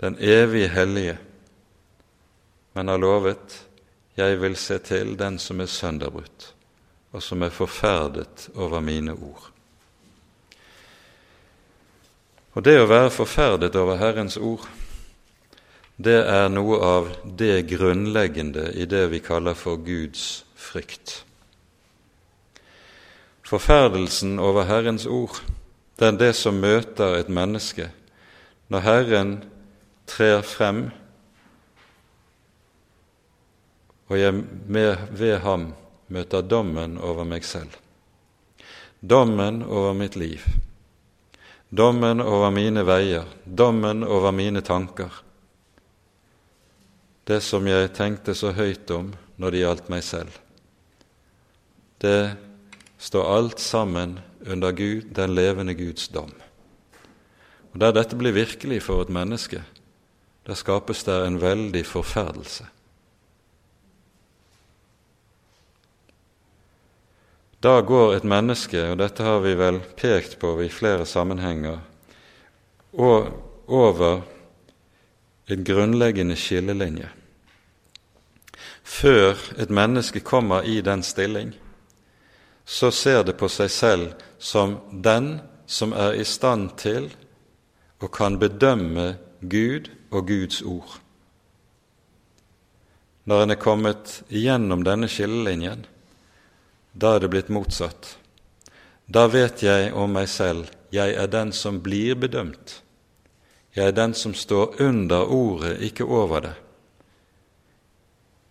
[0.01, 1.19] den evige hellige,
[2.75, 3.65] men har lovet
[4.17, 6.53] jeg vil se til den som er sønderbrutt,
[7.13, 9.51] og som er forferdet over mine ord.
[12.55, 14.69] Og det å være forferdet over Herrens ord,
[15.99, 21.25] det er noe av det grunnleggende i det vi kaller for Guds frykt.
[23.45, 25.43] Forferdelsen over Herrens ord,
[25.99, 27.91] det er det som møter et menneske
[28.73, 29.33] når Herren
[30.09, 30.87] trer frem,
[34.09, 34.41] og jeg
[35.13, 35.73] ved ham
[36.09, 37.77] møter dommen over meg selv.
[39.05, 40.41] Dommen over mitt liv,
[41.71, 45.13] dommen over mine veier, dommen over mine tanker.
[47.29, 50.44] Det som jeg tenkte så høyt om når det gjaldt meg selv
[52.01, 52.37] det
[52.99, 56.33] står alt sammen under Gud, den levende Guds dom.
[57.73, 59.65] Og Der dette blir virkelig for et menneske,
[60.47, 62.67] der skapes det en veldig forferdelse.
[67.63, 71.79] Da går et menneske, og dette har vi vel pekt på i flere sammenhenger,
[72.93, 74.21] over
[75.49, 77.09] en grunnleggende skillelinje.
[78.85, 81.55] Før et menneske kommer i den stilling,
[82.65, 87.11] så ser det på seg selv som den som er i stand til
[88.01, 90.99] og kan bedømme Gud og Guds ord.
[93.25, 95.87] Når en er kommet igjennom denne skillelinjen,
[96.93, 98.17] da er det blitt motsatt.
[99.09, 102.81] Da vet jeg om meg selv jeg er den som blir bedømt.
[103.75, 106.55] Jeg er den som står under ordet, ikke over det.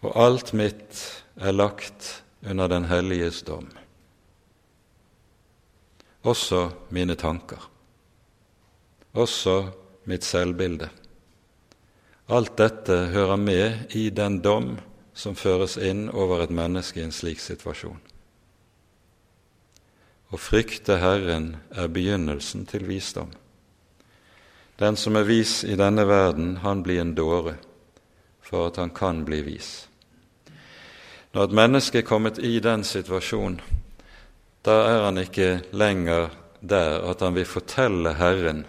[0.03, 0.99] Og alt mitt
[1.39, 3.69] er lagt under Den helliges dom
[6.23, 7.69] også mine tanker,
[9.13, 9.57] også
[10.09, 10.89] mitt selvbilde.
[12.29, 14.77] Alt dette hører med i den dom
[15.13, 17.99] som føres inn over et menneske i en slik situasjon.
[20.33, 23.29] Å frykte Herren er begynnelsen til visdom.
[24.79, 27.59] Den som er vis i denne verden, han blir en dåre
[28.41, 29.87] for at han kan bli vis.
[31.33, 33.61] Når et menneske er kommet i den situasjonen
[34.63, 36.31] da er han ikke lenger
[36.63, 38.63] der at han vil fortelle Herren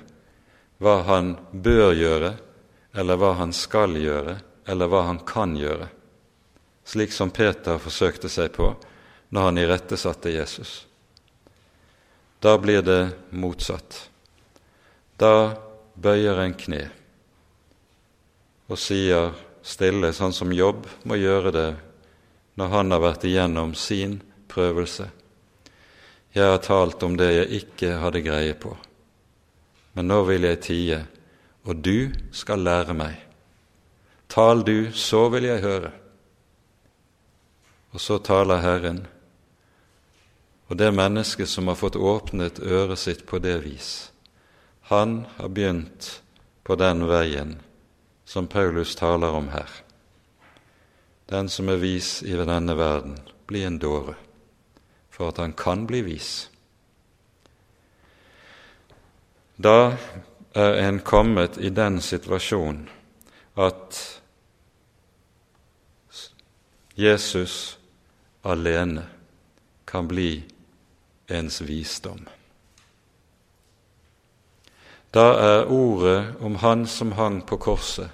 [0.83, 2.33] hva han bør gjøre,
[2.95, 4.35] eller hva han skal gjøre,
[4.67, 5.87] eller hva han kan gjøre,
[6.85, 8.73] slik som Peter forsøkte seg på
[9.31, 10.75] når han irettesatte Jesus.
[12.43, 14.11] Da blir det motsatt.
[15.17, 15.55] Da
[15.95, 16.83] bøyer en kne
[18.69, 19.33] og sier
[19.65, 21.69] stille, sånn som Jobb må gjøre det
[22.61, 24.19] når han har vært igjennom sin
[24.51, 25.09] prøvelse.
[26.35, 28.73] Jeg har talt om det jeg ikke hadde greie på,
[29.95, 30.97] men nå vil jeg tie,
[31.63, 33.21] og du skal lære meg.
[34.27, 35.93] Tal du, så vil jeg høre.
[37.95, 39.05] Og så taler Herren,
[40.67, 43.93] og det mennesket som har fått åpnet øret sitt på det vis,
[44.91, 46.11] han har begynt
[46.67, 47.61] på den veien
[48.27, 49.71] som Paulus taler om her.
[51.31, 54.17] Den som er vis i denne verden, blir en dåre,
[55.15, 56.51] for at han kan bli vis.
[59.57, 59.95] Da
[60.55, 62.89] er en kommet i den situasjonen
[63.55, 64.01] at
[66.99, 67.79] Jesus
[68.43, 69.07] alene
[69.87, 70.43] kan bli
[71.31, 72.27] ens visdom.
[75.15, 78.11] Da er ordet om Han som hang på korset,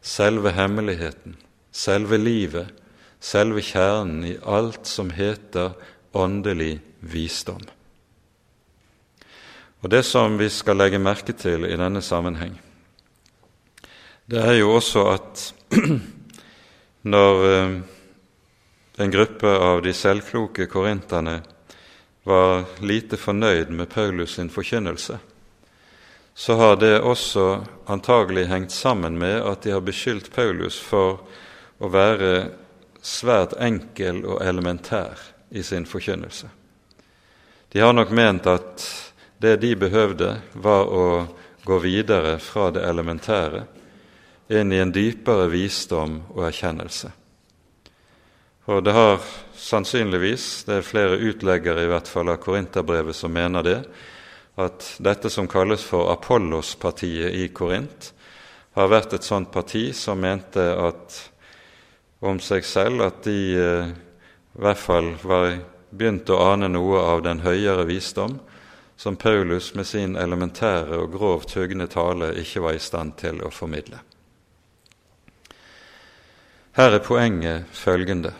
[0.00, 1.36] selve hemmeligheten,
[1.72, 2.72] selve livet,
[3.20, 5.76] selve kjernen i alt som heter
[6.12, 7.62] åndelig visdom.
[9.80, 12.56] Og Det som vi skal legge merke til i denne sammenheng,
[14.26, 15.44] det er jo også at
[17.14, 17.76] når eh,
[18.98, 21.38] en gruppe av de selvkloke korinterne
[22.28, 25.18] var lite fornøyd med Paulus sin forkynnelse,
[26.34, 31.22] så har det også antagelig hengt sammen med at de har beskyldt Paulus for
[31.78, 32.50] å være
[33.02, 36.48] svært enkel og elementær i sin forkynnelse.
[37.68, 38.84] De har nok ment at
[39.38, 41.04] det de behøvde, var å
[41.64, 43.64] gå videre fra det elementære
[44.48, 47.10] inn i en dypere visdom og erkjennelse.
[48.68, 49.20] Og det har
[49.56, 53.78] sannsynligvis, det er flere utleggere i hvert fall av Korinterbrevet som mener det,
[54.58, 58.12] at dette som kalles for Apollos-partiet i Korint,
[58.76, 61.16] har vært et sånt parti som mente at
[62.20, 63.90] om seg selv at de eh,
[64.58, 65.52] i hvert fall var
[65.90, 68.40] begynt å ane noe av den høyere visdom,
[68.98, 73.52] som Paulus med sin elementære og grovt hugne tale ikke var i stand til å
[73.54, 74.00] formidle.
[76.74, 78.34] Her er poenget følgende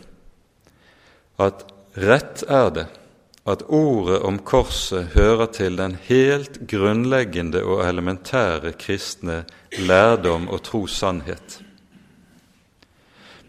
[1.38, 1.62] at
[1.94, 2.86] rett er det
[3.48, 9.44] at ordet om korset hører til den helt grunnleggende og elementære kristne
[9.78, 11.60] lærdom og trossannhet.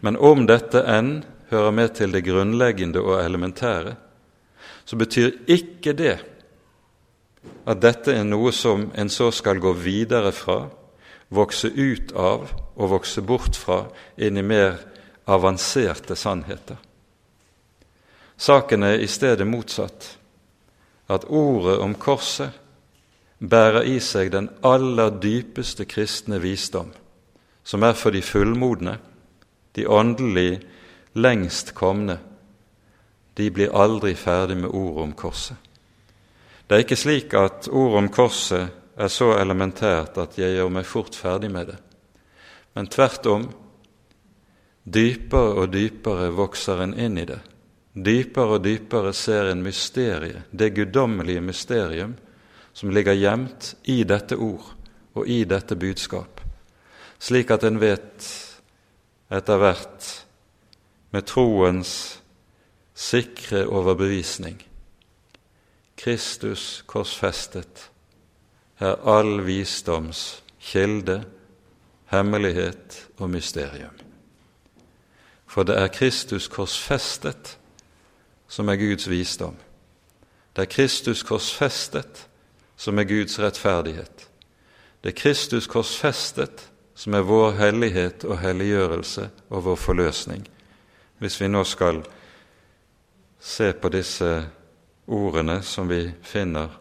[0.00, 1.12] Men om dette enn
[1.50, 3.94] hører med til det grunnleggende og elementære,
[4.84, 6.18] så betyr ikke det
[7.66, 10.64] at dette er noe som en så skal gå videre fra,
[11.30, 13.84] vokse ut av og vokse bort fra
[14.18, 14.80] inn i mer
[15.30, 16.76] avanserte sannheter.
[18.40, 20.16] Saken er i stedet motsatt,
[21.10, 22.56] at ordet om korset
[23.40, 26.90] bærer i seg den aller dypeste kristne visdom,
[27.64, 28.98] som er for de fullmodne,
[29.76, 30.60] de åndelig
[31.12, 32.18] lengst komne.
[33.34, 35.56] De blir aldri ferdig med ordet om korset.
[36.66, 38.68] Det er ikke slik at ordet om korset
[39.00, 41.78] er så elementært at jeg gjør meg fort ferdig med det,
[42.76, 43.46] men tvert om,
[44.84, 47.40] dypere og dypere vokser en inn i det
[47.90, 52.14] Dypere og dypere ser en mysterie, det guddommelige mysterium,
[52.72, 54.68] som ligger gjemt i dette ord
[55.18, 56.38] og i dette budskap,
[57.18, 58.28] slik at en vet
[59.30, 60.06] etter hvert
[61.10, 62.22] med troens
[62.94, 64.62] sikre overbevisning
[66.00, 67.90] Kristus korsfestet
[68.80, 71.24] er all visdoms kilde,
[72.08, 73.92] hemmelighet og mysterium.
[75.46, 77.58] For det er Kristus korsfestet
[78.48, 79.56] som er Guds visdom.
[80.56, 82.26] Det er Kristus korsfestet
[82.76, 84.28] som er Guds rettferdighet.
[85.02, 90.48] Det er Kristus korsfestet som er vår hellighet og helliggjørelse og vår forløsning.
[91.20, 91.98] Hvis vi nå skal
[93.40, 94.28] se på disse
[95.04, 96.72] ordene som vi finner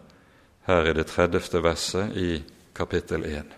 [0.64, 1.60] her i det 30.
[1.60, 2.38] verset i
[2.72, 3.52] kapittel 1.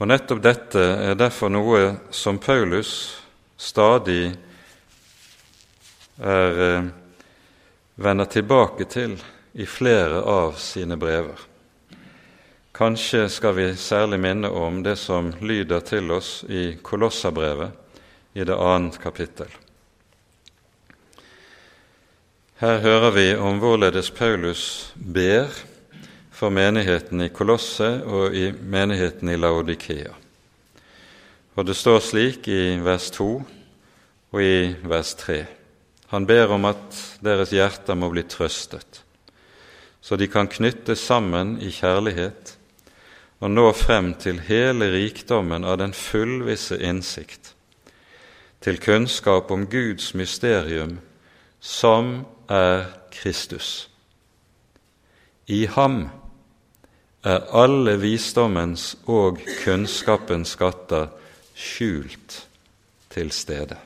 [0.00, 3.20] Og Nettopp dette er derfor noe som Paulus
[3.60, 4.32] stadig
[6.16, 6.90] er, eh,
[7.94, 9.20] vender tilbake til
[9.52, 11.36] i flere av sine brever.
[12.72, 17.85] Kanskje skal vi særlig minne om det som lyder til oss i Kolossabrevet
[18.36, 19.48] i det annet kapittel.
[22.60, 25.48] Her hører vi om hvorledes Paulus ber
[26.36, 30.12] for menigheten i Kolosse og i menigheten i Laodikea.
[31.56, 33.28] Og det står slik i vers 2
[34.32, 35.38] og i vers 3.
[36.12, 39.02] Han ber om at deres hjerter må bli trøstet,
[40.00, 42.52] så de kan knyttes sammen i kjærlighet
[43.40, 47.55] og nå frem til hele rikdommen av den fullvisse innsikt,
[48.66, 50.98] til kunnskap om Guds mysterium,
[51.60, 53.86] som er Kristus.
[55.46, 56.08] I ham
[57.22, 61.06] er alle visdommens og kunnskapens skatter
[61.54, 62.40] skjult
[63.14, 63.78] til stede.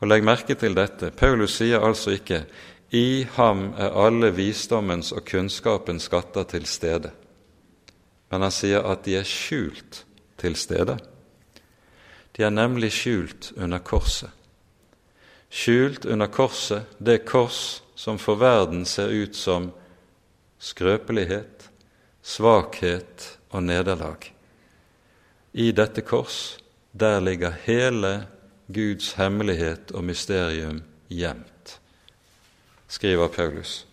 [0.00, 1.12] Og Legg merke til dette.
[1.12, 2.44] Paulus sier altså ikke
[2.90, 7.12] 'i ham er alle visdommens og kunnskapens skatter til stede',
[8.30, 10.06] men han sier at de er skjult
[10.38, 10.98] til stede.
[12.36, 14.30] De er nemlig skjult under korset.
[15.54, 19.70] Skjult under korset, det kors som for verden ser ut som
[20.58, 21.68] skrøpelighet,
[22.22, 24.32] svakhet og nederlag.
[25.52, 26.58] I dette kors,
[26.90, 28.26] der ligger hele
[28.66, 31.78] Guds hemmelighet og mysterium gjemt,
[32.88, 33.84] skriver Paulus.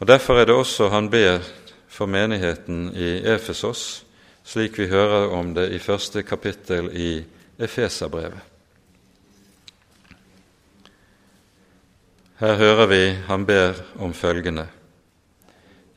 [0.00, 1.44] Og Derfor er det også han ber
[1.88, 4.06] for menigheten i Efesos,
[4.50, 7.24] slik vi hører om det i første kapittel i
[7.58, 8.40] Efeserbrevet.
[12.40, 14.66] Her hører vi han ber om følgende.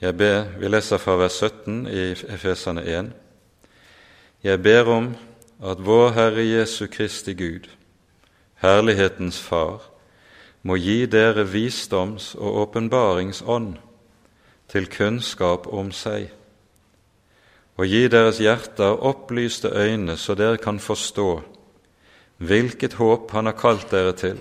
[0.02, 3.12] Jeg ber, Vi leser fra vers 17 i Efesene 1.
[4.44, 5.16] Jeg ber om
[5.64, 7.70] at vår Herre Jesu Kristi Gud,
[8.56, 9.82] herlighetens Far,
[10.62, 13.76] må gi dere visdoms- og åpenbaringsånd
[14.68, 16.30] til kunnskap om seg,
[17.78, 21.42] og gi deres hjerter opplyste øyne så dere kan forstå
[22.44, 24.40] hvilket håp Han har kalt dere til,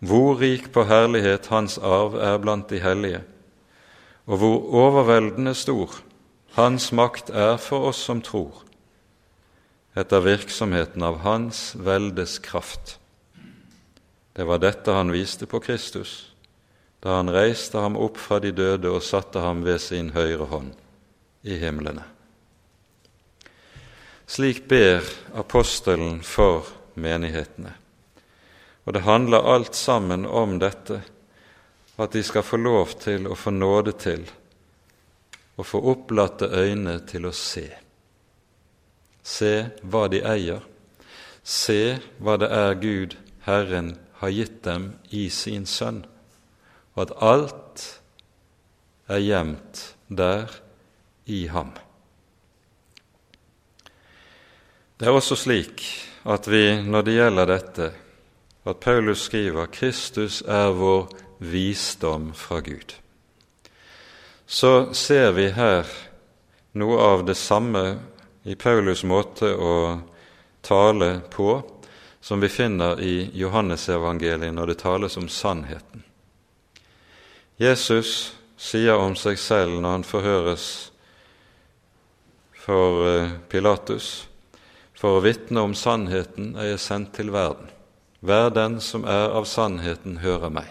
[0.00, 3.22] hvor rik på herlighet Hans arv er blant de hellige,
[4.26, 6.00] og hvor overveldende stor
[6.54, 8.64] Hans makt er for oss som tror,
[9.96, 12.98] etter virksomheten av Hans veldes kraft.
[14.34, 16.30] Det var dette han viste på Kristus
[17.04, 20.72] da han reiste ham opp fra de døde og satte ham ved sin høyre hånd
[21.44, 22.13] i himlene.
[24.26, 25.04] Slik ber
[25.34, 27.74] apostelen for menighetene.
[28.84, 31.02] Og det handler alt sammen om dette,
[31.96, 34.26] at de skal få lov til å få nåde til
[35.56, 37.68] å få opplatte øyne til å se
[39.24, 39.52] se
[39.82, 40.60] hva de eier,
[41.42, 43.16] se hva det er Gud,
[43.48, 46.04] Herren, har gitt dem i sin Sønn,
[46.94, 47.86] og at alt
[49.08, 50.52] er gjemt der
[51.24, 51.72] i ham.
[54.94, 55.82] Det er også slik
[56.22, 57.86] at vi, når det gjelder dette,
[58.64, 62.94] at Paulus skriver 'Kristus er vår visdom fra Gud',
[64.46, 65.86] så ser vi her
[66.72, 67.98] noe av det samme
[68.44, 70.00] i Paulus' måte å
[70.62, 71.62] tale på
[72.20, 76.04] som vi finner i Johannesevangeliet når det tales om sannheten.
[77.58, 80.92] Jesus sier om seg selv når han forhøres
[82.54, 84.28] for eh, Pilatus
[85.04, 87.66] for å vitne om sannheten er jeg sendt til verden.
[88.24, 90.70] Hver den som er av sannheten, hører meg.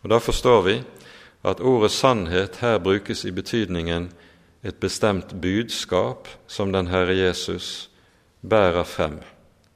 [0.00, 0.78] Og Da forstår vi
[1.44, 4.08] at ordet sannhet her brukes i betydningen
[4.64, 7.90] et bestemt budskap som den Herre Jesus
[8.40, 9.20] bærer frem.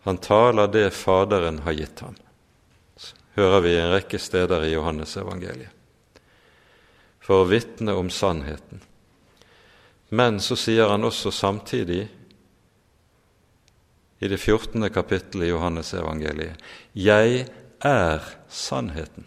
[0.09, 2.17] Han taler det Faderen har gitt ham,
[3.37, 5.75] hører vi en rekke steder i Johannesevangeliet,
[7.21, 8.81] for å vitne om sannheten.
[10.09, 12.07] Men så sier han også samtidig
[14.21, 14.91] i det 14.
[14.91, 16.57] kapittelet i Johannesevangeliet
[16.95, 17.47] 'Jeg
[17.81, 19.27] er sannheten'.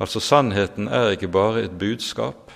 [0.00, 2.52] Altså, sannheten er ikke bare et budskap,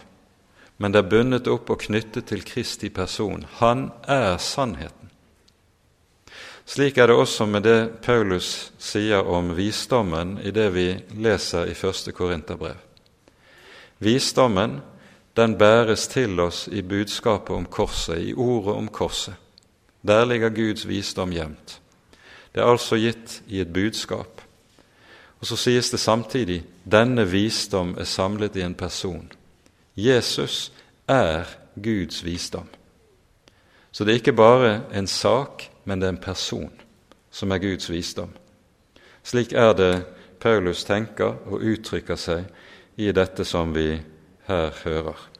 [0.78, 3.46] men det er bundet opp og knyttet til Kristi person.
[3.58, 5.10] Han er sannheten.
[6.66, 10.86] Slik er det også med det Paulus sier om visdommen i det vi
[11.18, 12.78] leser i første Korinterbrev.
[13.98, 14.80] Visdommen
[15.36, 19.34] den bæres til oss i budskapet om korset, i ordet om korset.
[20.02, 21.80] Der ligger Guds visdom gjemt.
[22.52, 24.42] Det er altså gitt i et budskap.
[25.40, 29.32] Og så sies det samtidig denne visdom er samlet i en person.
[29.96, 30.72] Jesus
[31.08, 31.44] er
[31.74, 32.68] Guds visdom.
[33.92, 36.72] Så det er ikke bare en sak, men det er en person
[37.30, 38.30] som er Guds visdom.
[39.22, 40.04] Slik er det
[40.40, 42.48] Paulus tenker og uttrykker seg
[42.96, 44.00] i dette som vi
[44.48, 45.31] her hører.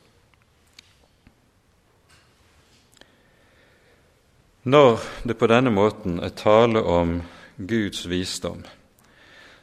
[4.63, 7.17] Når det på denne måten er tale om
[7.59, 8.63] Guds visdom,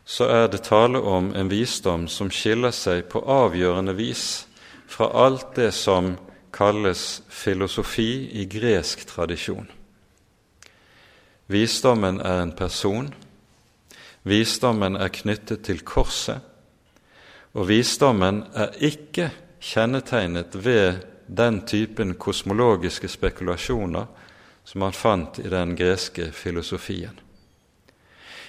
[0.06, 4.26] så er det tale om en visdom som skiller seg på avgjørende vis
[4.90, 6.18] fra alt det som
[6.52, 9.70] kalles filosofi i gresk tradisjon.
[11.48, 13.14] Visdommen er en person
[14.24, 16.42] Visdommen er knyttet til korset,
[17.56, 19.30] og visdommen er ikke
[19.64, 24.06] kjennetegnet ved den typen kosmologiske spekulasjoner
[24.70, 27.20] som han fant i den greske filosofien.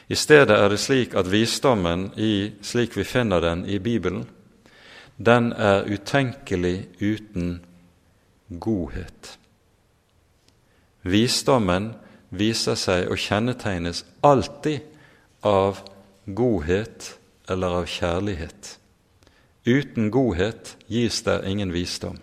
[0.07, 4.27] I stedet er det slik at visdommen, i, slik vi finner den i Bibelen,
[5.17, 7.63] den er utenkelig uten
[8.49, 9.39] godhet.
[11.09, 11.95] Visdommen
[12.29, 14.85] viser seg å kjennetegnes alltid
[15.41, 15.81] av
[16.27, 17.15] godhet
[17.49, 18.75] eller av kjærlighet.
[19.65, 22.21] Uten godhet gis der ingen visdom,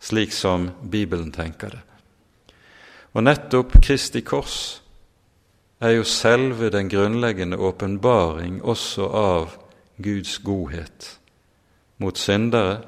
[0.00, 1.85] slik som Bibelen tenker det.
[3.16, 4.82] Og nettopp Kristi kors
[5.80, 9.54] er jo selve den grunnleggende åpenbaring også av
[9.96, 11.08] Guds godhet
[11.96, 12.82] mot syndere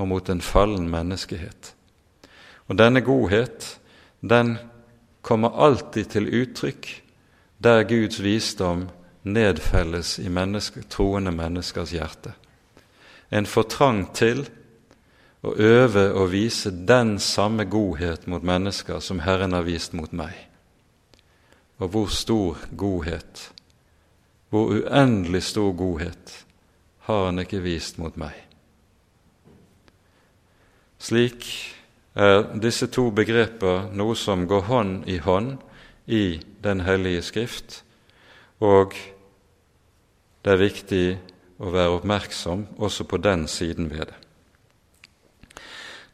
[0.00, 1.74] og mot en fallen menneskehet.
[2.68, 3.78] Og denne godhet,
[4.24, 4.56] den
[5.20, 6.88] kommer alltid til uttrykk
[7.60, 8.88] der Guds visdom
[9.24, 12.32] nedfelles i menneske, troende menneskers hjerte.
[13.28, 14.46] En får trang til
[15.44, 20.32] å øve og vise den samme godhet mot mennesker som Herren har vist mot meg.
[21.82, 23.50] Og hvor stor godhet,
[24.48, 26.40] hvor uendelig stor godhet,
[27.04, 28.32] har Han ikke vist mot meg.
[30.98, 31.44] Slik
[32.16, 35.58] er disse to begreper noe som går hånd i hånd
[36.06, 37.82] i Den hellige Skrift,
[38.60, 38.96] og
[40.44, 41.06] det er viktig
[41.60, 44.23] å være oppmerksom også på den siden ved det.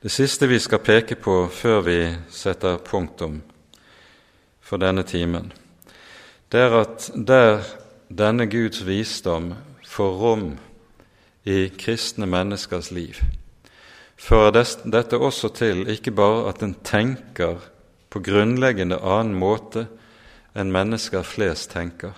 [0.02, 1.98] Det siste vi skal peke på før vi
[2.32, 3.42] setter punktum
[4.64, 5.50] for denne timen,
[6.48, 7.66] det er at der
[8.08, 9.50] denne Guds visdom
[9.84, 10.46] får rom
[11.44, 13.18] i kristne menneskers liv,
[14.16, 14.56] fører
[14.88, 17.58] dette også til ikke bare at en tenker
[18.08, 19.84] på grunnleggende annen måte
[20.56, 22.16] enn mennesker flest tenker,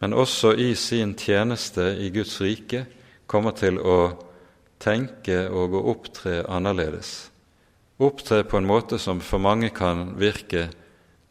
[0.00, 2.86] men også i sin tjeneste i Guds rike
[3.28, 3.98] kommer til å
[4.82, 7.30] tenke og å opptre annerledes.
[7.98, 10.68] Opptre på en måte som for mange kan virke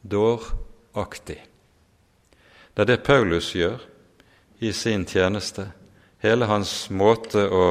[0.04, 1.40] dåraktig.
[2.76, 3.80] Det er det Paulus gjør
[4.60, 5.70] i sin tjeneste.
[6.22, 7.68] Hele hans måte å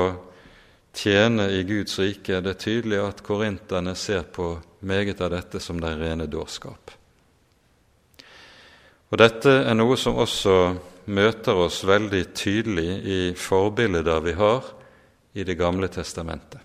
[0.96, 5.80] tjene i Guds rike Det er tydelig at korinterne ser på meget av dette som
[5.80, 6.94] den rene dårskap.
[9.10, 10.56] Og Dette er noe som også
[11.06, 14.75] møter oss veldig tydelig i forbilder vi har
[15.36, 16.60] i Det gamle testamentet.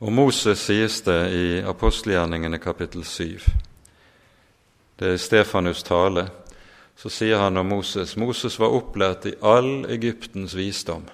[0.00, 3.40] Om Moses sies det i apostelgjerningene kapittel 7.
[4.96, 6.28] Det er Stefanus' tale.
[6.96, 11.08] Så sier han om Moses Moses var opplært i all Egyptens visdom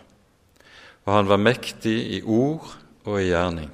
[1.07, 2.66] og han var mektig i ord
[3.07, 3.70] og i gjerning.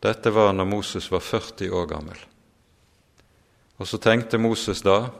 [0.00, 2.18] Dette var når Moses var 40 år gammel.
[3.78, 5.10] Og så tenkte Moses da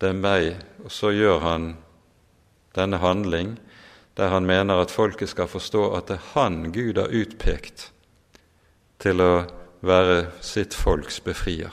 [0.00, 0.46] det er meg,
[0.82, 1.66] og så gjør han
[2.74, 3.56] denne handling
[4.14, 7.88] der han mener at folket skal forstå at det er han Gud har utpekt
[9.02, 9.32] til å
[9.84, 11.72] være sitt folks befrier.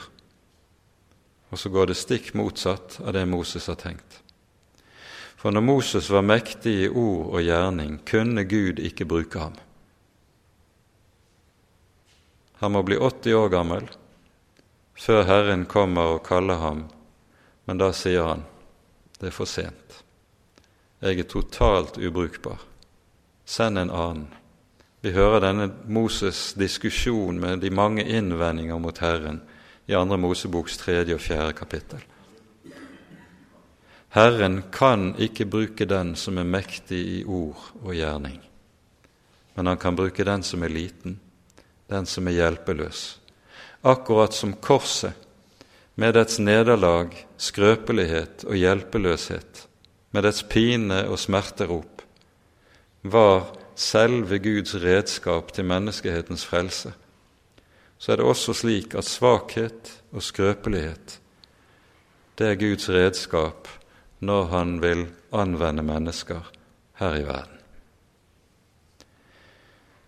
[1.52, 4.18] Og så går det stikk motsatt av det Moses har tenkt.
[5.36, 9.56] For når Moses var mektig i ord og gjerning, kunne Gud ikke bruke ham.
[12.62, 13.88] Han må bli 80 år gammel
[14.94, 16.84] før Herren kommer og kaller ham,
[17.66, 18.44] men da sier han
[19.18, 19.91] det er for sent.
[21.02, 22.60] Jeg er totalt ubrukbar.
[23.44, 24.28] Send en annen.
[25.02, 29.40] Vi hører denne Moses' diskusjon med de mange innvendinger mot Herren
[29.90, 32.04] i andre Moseboks tredje og fjerde kapittel.
[34.14, 38.38] Herren kan ikke bruke den som er mektig i ord og gjerning,
[39.56, 41.18] men han kan bruke den som er liten,
[41.90, 43.02] den som er hjelpeløs.
[43.82, 45.16] Akkurat som korset,
[45.98, 49.66] med dets nederlag, skrøpelighet og hjelpeløshet,
[50.12, 52.02] med dets pine og smerterop,
[53.02, 56.92] var selve Guds redskap til menneskehetens frelse,
[57.98, 61.18] så er det også slik at svakhet og skrøpelighet,
[62.38, 63.68] det er Guds redskap
[64.20, 66.52] når han vil anvende mennesker
[67.00, 67.58] her i verden.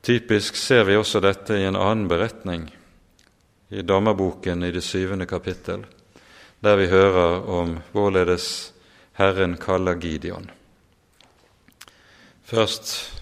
[0.04, 2.66] Typisk ser vi også dette i en annen beretning,
[3.72, 5.86] i Dommerboken i det syvende kapittel,
[6.60, 8.73] der vi hører om hvorledes
[9.14, 10.50] Herren kaller Gideon.
[12.42, 13.14] Først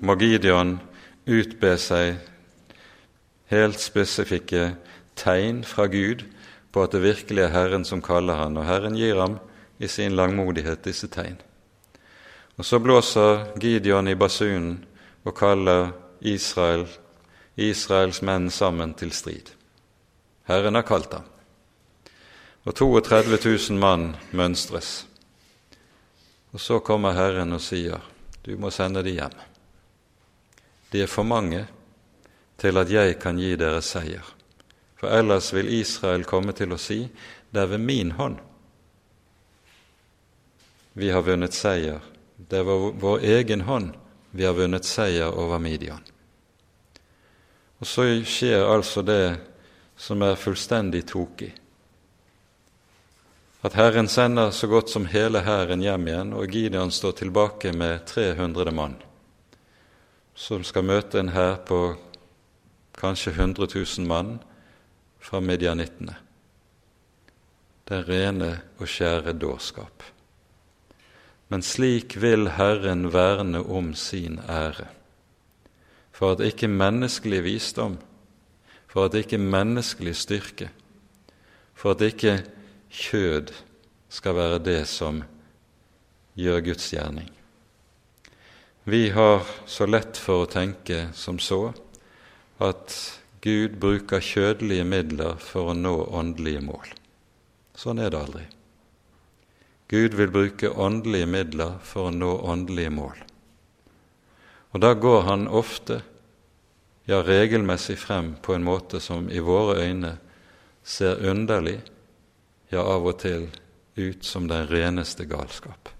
[0.00, 0.80] må Gideon
[1.30, 2.16] utbe seg
[3.52, 4.72] helt spesifikke
[5.14, 6.24] tegn fra Gud
[6.72, 9.38] på at det virkelig er Herren som kaller han, og Herren gir ham
[9.78, 11.38] i sin langmodighet disse tegn.
[12.58, 14.80] Og så blåser Gideon i basunen
[15.22, 16.88] og kaller Israel,
[17.56, 19.54] Israels menn sammen til strid.
[20.50, 21.28] Herren har kalt ham.
[22.64, 23.38] og 32
[23.70, 25.11] 000 mann mønstres.
[26.52, 28.00] Og så kommer Herren og sier,
[28.44, 29.34] du må sende de hjem.
[30.92, 31.64] De er for mange
[32.60, 34.24] til at jeg kan gi dere seier.
[35.00, 37.06] For ellers vil Israel komme til å si,
[37.50, 38.40] det er ved min hånd
[40.92, 42.00] vi har vunnet seier.
[42.36, 43.94] Det er ved vår egen hånd
[44.36, 46.02] vi har vunnet seier over Midian.
[47.80, 49.38] Og så skjer altså det
[49.96, 51.52] som er fullstendig tokig.
[53.62, 58.04] At Herren sender så godt som hele hæren hjem igjen, og Gideon står tilbake med
[58.06, 58.96] 300 mann,
[60.34, 61.94] som skal møte en hær på
[62.98, 64.38] kanskje 100 000 mann
[65.22, 66.16] fra midjanittene.
[67.88, 70.02] Det er rene og skjære dårskap.
[71.48, 74.88] Men slik vil Herren verne om sin ære,
[76.12, 77.98] for at ikke menneskelig visdom
[78.92, 80.68] for at ikke menneskelig styrke,
[81.74, 82.42] for at ikke
[82.92, 83.52] kjød
[84.12, 85.22] skal være det som
[86.36, 87.30] gjør Guds gjerning.
[88.84, 91.70] Vi har så lett for å tenke som så
[92.62, 92.96] at
[93.42, 96.90] Gud bruker kjødelige midler for å nå åndelige mål.
[97.78, 98.44] Sånn er det aldri.
[99.92, 103.16] Gud vil bruke åndelige midler for å nå åndelige mål.
[104.72, 106.00] Og da går han ofte
[107.04, 110.16] ja, regelmessig frem på en måte som i våre øyne
[110.82, 111.80] ser underlig,
[112.72, 113.50] ja, av og til
[113.96, 115.90] ut som den reneste galskap.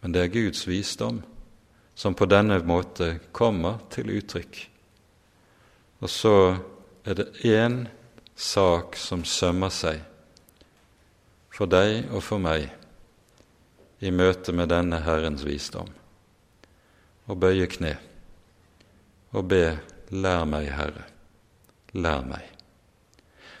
[0.00, 1.22] Men det er Guds visdom
[1.98, 4.58] som på denne måte kommer til uttrykk.
[6.02, 6.34] Og så
[7.04, 7.86] er det én
[8.38, 10.02] sak som sømmer seg
[11.50, 12.68] for deg og for meg
[13.98, 15.90] i møte med denne Herrens visdom
[17.26, 17.96] å bøye kne
[19.34, 19.64] og be
[20.08, 21.02] Lær meg, Herre,
[21.92, 22.57] lær meg.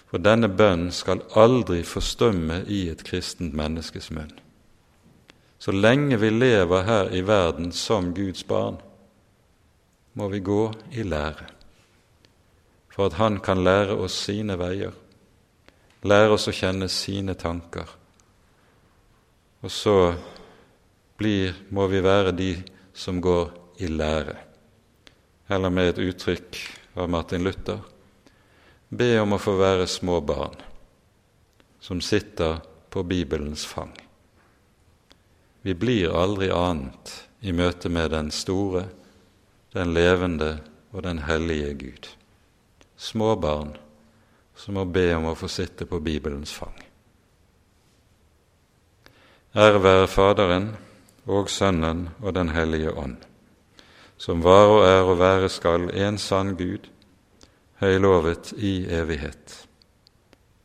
[0.08, 4.32] For denne bønnen skal aldri forstumme i et kristent menneskes munn.
[5.58, 8.78] Så lenge vi lever her i verden som Guds barn,
[10.14, 11.46] må vi gå i lære,
[12.88, 14.94] for at Han kan lære oss sine veier,
[16.02, 17.86] lære oss å kjenne sine tanker.
[19.62, 20.14] Og så
[21.18, 22.52] blir, må vi være de
[22.94, 23.50] som går
[23.82, 24.48] i lære
[25.48, 26.58] eller med et uttrykk
[26.98, 27.80] av Martin Luther
[28.88, 30.56] be om å få være små barn
[31.80, 32.60] som sitter
[32.90, 33.92] på Bibelens fang.
[35.62, 38.86] Vi blir aldri annet i møte med den store,
[39.72, 40.58] den levende
[40.92, 42.10] og den hellige Gud.
[42.96, 43.76] Små barn
[44.56, 46.74] som må be om å få sitte på Bibelens fang.
[49.54, 50.72] Ære være Faderen
[51.26, 53.28] og Sønnen og Den hellige ånd
[54.18, 56.88] som var og er og være skal en sann Gud,
[57.80, 59.68] høylovet i evighet.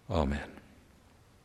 [0.10, 0.53] Amen.